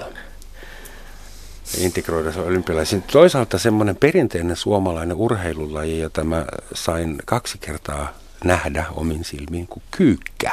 [1.77, 3.01] integroida se olympialaisiin.
[3.01, 8.13] Toisaalta semmoinen perinteinen suomalainen urheilulaji, jota mä sain kaksi kertaa
[8.43, 10.51] nähdä omin silmiin, kuin kyykkä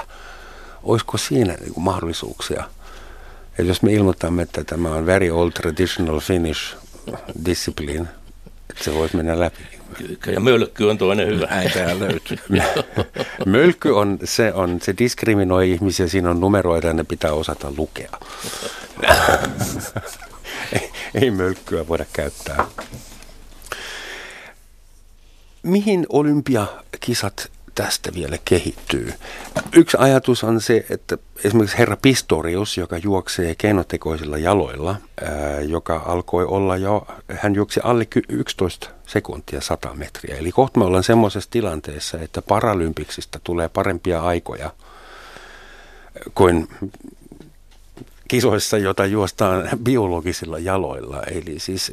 [0.82, 2.64] olisiko siinä niin mahdollisuuksia?
[3.58, 6.76] Et jos me ilmoitamme, että tämä on very old traditional Finnish
[7.44, 8.08] discipline,
[8.70, 9.77] että se voisi mennä läpi.
[10.32, 11.46] Ja mölkky on toinen hyvä.
[11.50, 12.38] Äitää löytyy.
[13.46, 18.10] mölkky on se, on, se diskriminoi ihmisiä, siinä on numeroita ja ne pitää osata lukea.
[20.72, 22.66] ei, ei mölkkyä voida käyttää.
[25.62, 29.12] Mihin olympiakisat tästä vielä kehittyy.
[29.72, 36.44] Yksi ajatus on se, että esimerkiksi herra Pistorius, joka juoksee keinotekoisilla jaloilla, ää, joka alkoi
[36.44, 40.36] olla jo, hän juoksi alle 11 sekuntia 100 metriä.
[40.36, 44.70] Eli kohta me ollaan semmoisessa tilanteessa, että paralympiksistä tulee parempia aikoja
[46.34, 46.68] kuin
[48.28, 51.22] kisoissa, jota juostaan biologisilla jaloilla.
[51.22, 51.92] Eli siis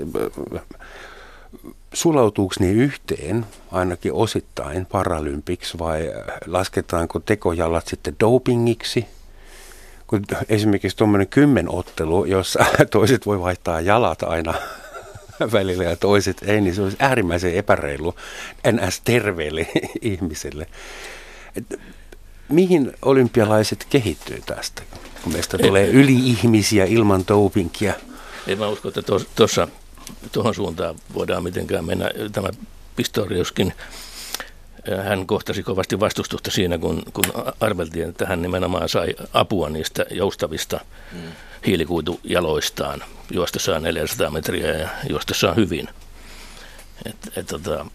[1.96, 6.12] sulautuuko ne yhteen ainakin osittain paralympiksi vai
[6.46, 9.06] lasketaanko tekojalat sitten dopingiksi?
[10.08, 14.54] Kun esimerkiksi tuommoinen kymmenottelu, jossa toiset voi vaihtaa jalat aina
[15.52, 18.16] välillä ja toiset ei, niin se olisi äärimmäisen epäreilu
[18.72, 19.02] ns.
[19.02, 19.68] terveelle
[20.02, 20.68] ihmiselle.
[21.56, 21.80] Et
[22.50, 24.82] mihin olympialaiset kehittyy tästä,
[25.24, 27.93] kun meistä tulee yli-ihmisiä ilman dopingia?
[28.48, 29.02] En mä usko, että
[29.36, 29.68] tuossa
[30.32, 32.10] tuohon suuntaan voidaan mitenkään mennä.
[32.32, 32.49] Tämä
[32.95, 33.74] Pistoriuskin,
[34.91, 37.26] äh, hän kohtasi kovasti vastustusta siinä, kun, kun
[37.60, 40.80] arveltiin, että hän nimenomaan sai apua niistä joustavista
[41.12, 41.20] mm.
[41.66, 45.89] hiilikuitujaloistaan juostessaan 400 metriä ja juostessaan hyvin.
[47.06, 47.86] Et, et, tota,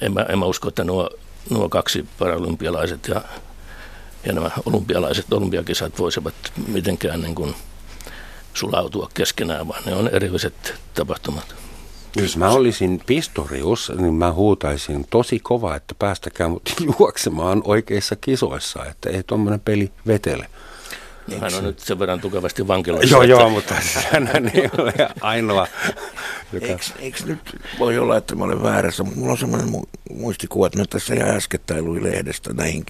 [0.00, 1.10] en, mä, en mä usko, että nuo,
[1.50, 3.22] nuo kaksi paralympialaiset ja,
[4.26, 6.34] ja nämä olympialaiset olympiakisat voisivat
[6.66, 7.54] mitenkään niin kuin–
[8.54, 11.54] sulautua keskenään, vaan ne on erilaiset tapahtumat.
[12.16, 18.84] Jos mä olisin Pistorius, niin mä huutaisin tosi kova, että päästäkää mut juoksemaan oikeissa kisoissa,
[18.84, 20.46] että ei tuommoinen peli vetele.
[21.26, 23.08] No, hän on nyt sen verran tukevasti vankilassa.
[23.08, 23.74] Joo, joo, mutta
[24.10, 25.66] hän ei ole ainoa.
[26.52, 26.66] Joka...
[26.66, 29.68] Eikö, eikö nyt voi olla, että mä olen väärässä, mutta mulla on semmoinen
[30.10, 32.86] muistikuva, että mä tässä ihan äskettäin luin lehdestä näihin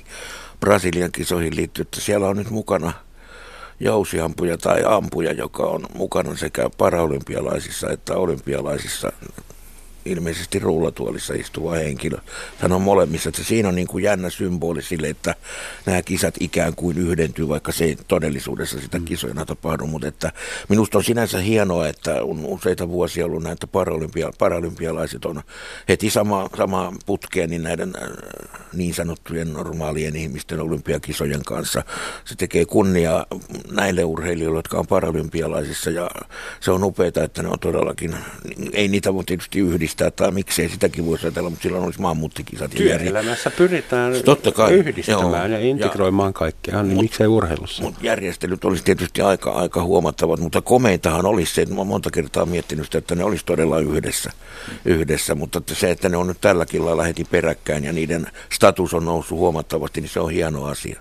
[0.61, 2.93] Brasilian kisoihin liittyen, että siellä on nyt mukana–
[3.81, 9.13] jousiampuja tai ampuja, joka on mukana sekä paraolympialaisissa että olympialaisissa
[10.05, 12.19] ilmeisesti rullatuolissa istuva henkilö.
[12.59, 15.35] Hän on molemmissa, että siinä on niin kuin jännä symboli sille, että
[15.87, 19.05] nämä kisat ikään kuin yhdentyy, vaikka se ei todellisuudessa sitä mm.
[19.05, 20.33] kisoina tapahdu, mutta että
[20.69, 25.43] minusta on sinänsä hienoa, että on useita vuosia ollut näitä paralympia, paralympialaiset on
[25.89, 28.09] heti sama, sama putkeen niin näiden äh,
[28.73, 31.85] niin sanottujen normaalien ihmisten olympiakisojen kanssa.
[32.25, 33.27] Se tekee kunnia
[33.71, 36.11] näille urheilijoille, jotka on paralympialaisissa ja
[36.61, 38.17] se on upeaa, että ne on todellakin,
[38.73, 42.71] ei niitä voi tietysti yhdistää yhdistää, tai miksei sitäkin voisi ajatella, mutta silloin olisi maanmuuttikisat.
[42.71, 47.83] Työelämässä pyritään Totta kai, yhdistämään joo, ja integroimaan ja, kaikkea, niin mut, miksei urheilussa?
[47.83, 52.47] Mutta järjestelyt olisi tietysti aika, aika huomattavat, mutta komeintahan olisi se, että mä monta kertaa
[52.47, 54.31] miettinyt sitä, että ne olisi todella yhdessä,
[54.85, 58.95] yhdessä mutta että se, että ne on nyt tälläkin lailla heti peräkkäin ja niiden status
[58.95, 61.01] on noussut huomattavasti, niin se on hieno asia.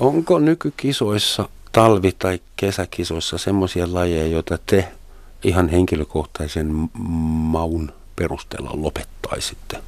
[0.00, 4.88] Onko nykykisoissa talvi- tai kesäkisoissa semmoisia lajeja, joita te
[5.44, 9.78] ihan henkilökohtaisen maun perusteella lopettaisitte?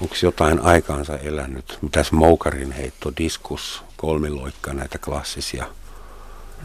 [0.00, 1.78] Onko jotain aikaansa elänyt?
[1.82, 5.66] Mitäs moukarin heitto, diskus, kolmiloikka, näitä klassisia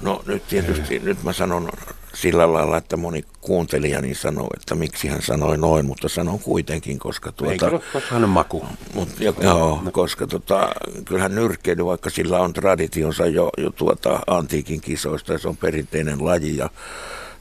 [0.02, 1.70] No nyt tietysti, nyt mä sanon
[2.14, 7.00] sillä lailla, että moni kuuntelija niin sanoo, että miksi hän sanoi noin, mutta sanon kuitenkin,
[7.00, 7.52] koska tuota...
[7.52, 7.82] Eikö
[8.12, 8.66] ole maku?
[8.94, 9.92] Mut, jo, joo, no.
[9.92, 10.70] koska tota,
[11.06, 16.26] kyllähän nyrkkeily, vaikka sillä on traditionsa jo, jo tuota antiikin kisoista, ja se on perinteinen
[16.26, 16.70] laji, ja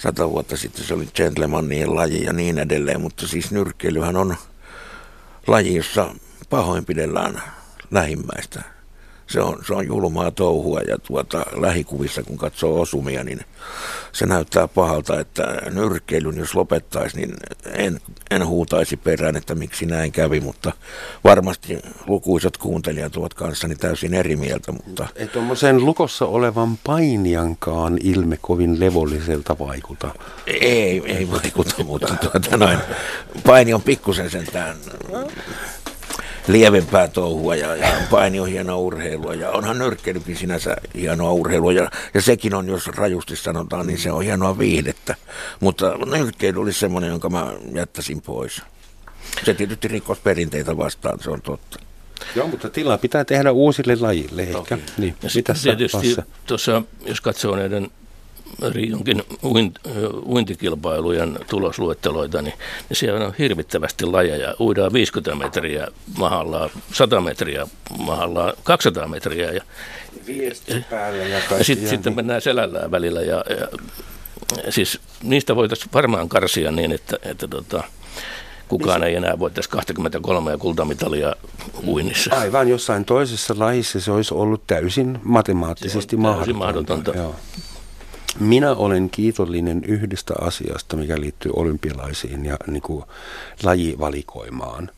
[0.01, 0.85] sata vuotta sitten.
[0.85, 4.37] Se oli gentlemanien laji ja niin edelleen, mutta siis nyrkkeilyhän on
[5.47, 6.15] laji, jossa
[6.51, 7.43] pahoinpidellään
[7.91, 8.80] lähimmäistä
[9.31, 13.41] se on, se on julmaa touhua ja tuota, lähikuvissa kun katsoo osumia, niin
[14.13, 17.35] se näyttää pahalta, että nyrkkeilyn jos lopettaisi, niin
[17.73, 18.01] en,
[18.31, 20.73] en huutaisi perään, että miksi näin kävi, mutta
[21.25, 24.73] varmasti lukuisat kuuntelijat ovat kanssani täysin eri mieltä.
[24.73, 25.07] Mutta...
[25.17, 30.15] Ei tuommoisen lukossa olevan painiankaan ilme kovin levolliselta vaikuta.
[30.47, 32.79] Ei, ei vaikuta, mutta tuota, noin,
[33.47, 34.77] paini on pikkusen sentään
[36.53, 41.91] lievempää touhua ja, ja paini on hienoa urheilua ja onhan nyrkkeilykin sinänsä hienoa urheilua ja,
[42.15, 45.15] ja sekin on, jos rajusti sanotaan, niin se on hienoa viihdettä.
[45.61, 48.63] Mutta nyrkkeily oli semmoinen, jonka mä jättäisin pois.
[49.45, 51.79] Se tietysti rikkoisi perinteitä vastaan, se on totta.
[52.37, 54.79] Joo, mutta tilaa pitää tehdä uusille lajille ehkä.
[54.99, 57.91] Niin, ja sitten tietysti tuossa, jos katsoo näiden
[58.89, 59.23] jonkin
[60.27, 62.55] uintikilpailujen tulosluetteloita, niin,
[62.89, 64.55] niin siellä on hirvittävästi lajeja.
[64.61, 65.89] Uidaan 50 metriä
[66.19, 67.67] mahallaan, 100 metriä
[67.99, 69.53] mahallaan, 200 metriä.
[69.53, 69.63] Ja,
[70.91, 73.21] päälle ja, ja sitten sit mennään selällään välillä.
[73.21, 73.69] Ja, ja,
[74.71, 77.83] siis niistä voitaisiin varmaan karsia niin, että, että tota,
[78.69, 81.37] kukaan ei enää voitaisi 23 kultamitalia
[81.87, 82.37] uinnissa.
[82.37, 86.59] Aivan jossain toisessa lajissa se olisi ollut täysin matemaattisesti mahdotonta.
[86.59, 87.11] mahdotonta.
[87.11, 87.37] Joo.
[88.39, 93.05] Minä olen kiitollinen yhdestä asiasta, mikä liittyy olympialaisiin ja niin kuin
[93.63, 94.91] lajivalikoimaan.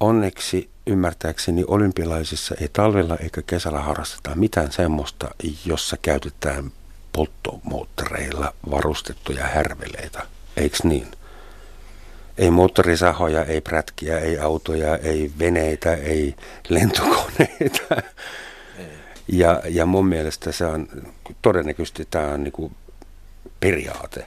[0.00, 5.30] Onneksi ymmärtääkseni olympialaisissa ei talvella eikä kesällä harrasteta mitään semmoista,
[5.64, 6.72] jossa käytetään
[7.12, 10.26] polttomoottoreilla varustettuja härveleitä.
[10.56, 11.06] Eikö niin?
[12.38, 16.34] Ei moottorisahoja, ei prätkiä, ei autoja, ei veneitä, ei
[16.68, 18.02] lentokoneita.
[19.28, 20.88] Ja, ja mun mielestä se on,
[21.42, 22.76] todennäköisesti tämä on niin kuin
[23.60, 24.26] periaate,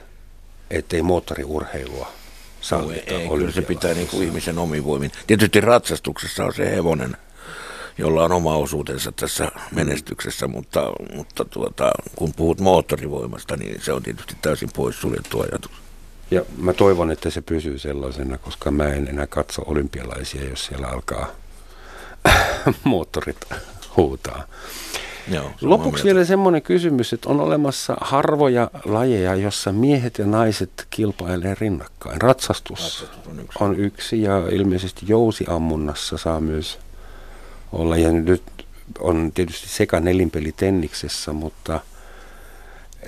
[0.70, 2.12] ettei moottoriurheilua
[2.60, 3.12] sallita.
[3.12, 5.12] No, ei, kyllä se pitää niin kuin ihmisen omin voimin.
[5.26, 7.16] Tietysti ratsastuksessa on se hevonen,
[7.98, 14.02] jolla on oma osuutensa tässä menestyksessä, mutta, mutta tuota, kun puhut moottorivoimasta, niin se on
[14.02, 15.72] tietysti täysin poissuljettu ajatus.
[16.30, 20.86] Ja mä toivon, että se pysyy sellaisena, koska mä en enää katso olympialaisia, jos siellä
[20.88, 21.26] alkaa
[22.84, 23.36] moottorit
[23.96, 24.44] huutaa.
[25.28, 31.56] Joo, Lopuksi vielä semmoinen kysymys, että on olemassa harvoja lajeja, jossa miehet ja naiset kilpailee
[31.60, 32.20] rinnakkain.
[32.20, 33.58] Ratsastus, Ratsastus on, yksi.
[33.60, 36.78] on yksi ja ilmeisesti jousiammunnassa saa myös
[37.72, 37.96] olla.
[37.96, 38.42] Ja nyt
[38.98, 41.80] on tietysti sekä nelinpeli tenniksessä, mutta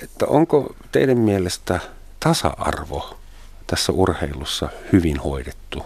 [0.03, 1.79] että onko teidän mielestä
[2.19, 3.17] tasa-arvo
[3.67, 5.85] tässä urheilussa hyvin hoidettu?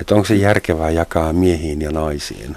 [0.00, 2.56] Että onko se järkevää jakaa miehiin ja naisiin?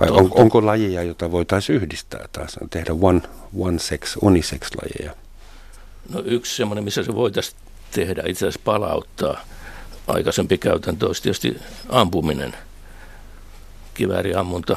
[0.00, 3.20] Vai on, onko lajeja, joita voitaisiin yhdistää taas, tehdä one,
[3.58, 5.12] one sex, unisex-lajeja?
[6.08, 7.56] No yksi semmoinen, missä se voitaisiin
[7.90, 9.40] tehdä, itse asiassa palauttaa
[10.06, 12.54] aikaisempi käytäntö, olisi tietysti ampuminen,
[13.94, 14.76] kivääriammunta.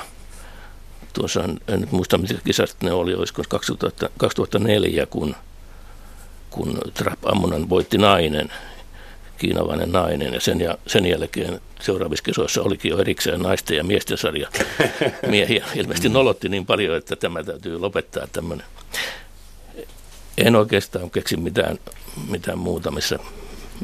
[1.13, 5.35] Tuossa en, en nyt muista, mitä kisat ne oli, olisiko 2000, 2004, kun,
[6.49, 8.51] kun trap-ammunnan voitti nainen
[9.39, 14.17] kiinalainen nainen ja sen, ja sen jälkeen seuraavissa kisoissa olikin jo erikseen naisten ja miesten
[14.17, 14.49] sarja
[15.29, 15.65] miehiä.
[15.75, 18.65] Ilmeisesti nolotti niin paljon, että tämä täytyy lopettaa tämmöinen.
[20.37, 21.79] En oikeastaan keksi mitään,
[22.29, 23.19] mitään muuta, missä,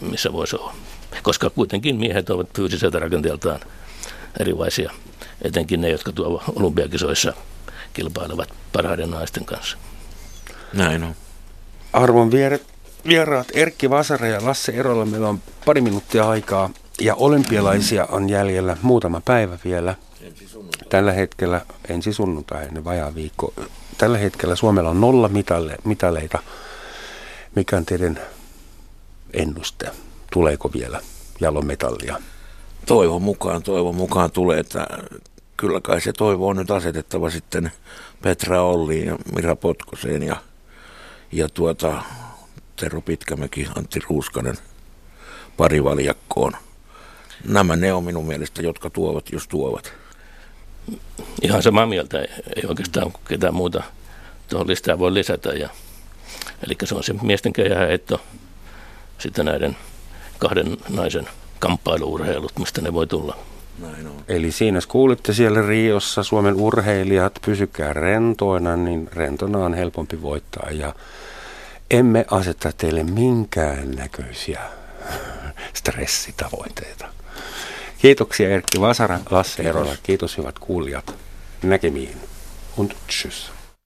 [0.01, 0.75] missä voisi olla.
[1.23, 3.59] Koska kuitenkin miehet ovat fyysiseltä rakenteeltaan
[4.39, 4.91] erilaisia,
[5.41, 7.33] etenkin ne, jotka tuolla olympiakisoissa
[7.93, 9.77] kilpailevat parhaiden naisten kanssa.
[10.73, 11.15] Näin on.
[11.93, 12.74] Arvon vieret,
[13.07, 15.05] vieraat Erkki Vasara ja Lasse Erola.
[15.05, 16.69] Meillä on pari minuuttia aikaa
[17.01, 19.95] ja olympialaisia on jäljellä muutama päivä vielä.
[20.89, 23.53] Tällä hetkellä, ensi sunnuntai, ennen vajaa viikko.
[23.97, 26.39] Tällä hetkellä Suomella on nolla mitalle, mitaleita.
[27.55, 28.19] Mikä on teidän
[29.33, 29.91] ennuste?
[30.31, 31.01] Tuleeko vielä
[31.39, 32.21] jalometallia?
[32.85, 34.87] Toivon mukaan, toivon mukaan tulee, että
[35.57, 37.71] kyllä kai se toivo on nyt asetettava sitten
[38.21, 40.35] Petra Olliin ja Mira Potkoseen ja,
[41.31, 42.03] ja tuota,
[42.75, 44.57] Tero Pitkämäki, Antti Ruuskanen
[45.57, 46.53] parivaljakkoon.
[47.47, 49.93] Nämä ne on minun mielestä, jotka tuovat, jos tuovat.
[51.41, 52.19] Ihan samaa mieltä.
[52.55, 53.83] Ei oikeastaan ketään muuta
[54.49, 55.49] tuohon listaan voi lisätä.
[55.49, 55.69] Ja,
[56.67, 58.21] eli se on se miesten keihäheitto,
[59.17, 59.77] sitten näiden
[60.39, 61.27] kahden naisen
[61.59, 63.37] kamppailuurheilut, mistä ne voi tulla
[63.79, 64.15] Näin on.
[64.27, 70.69] Eli siinä kuulitte siellä Riossa Suomen urheilijat, pysykää rentoina, niin rentona on helpompi voittaa.
[70.71, 70.95] Ja
[71.91, 74.61] emme aseta teille minkään näköisiä
[75.73, 77.05] stressitavoitteita.
[77.97, 79.95] Kiitoksia Erkki Vasara, Lasse Erola.
[80.03, 81.15] Kiitos hyvät kuulijat.
[81.63, 82.17] Näkemiin.
[82.77, 83.54] Und tschüss.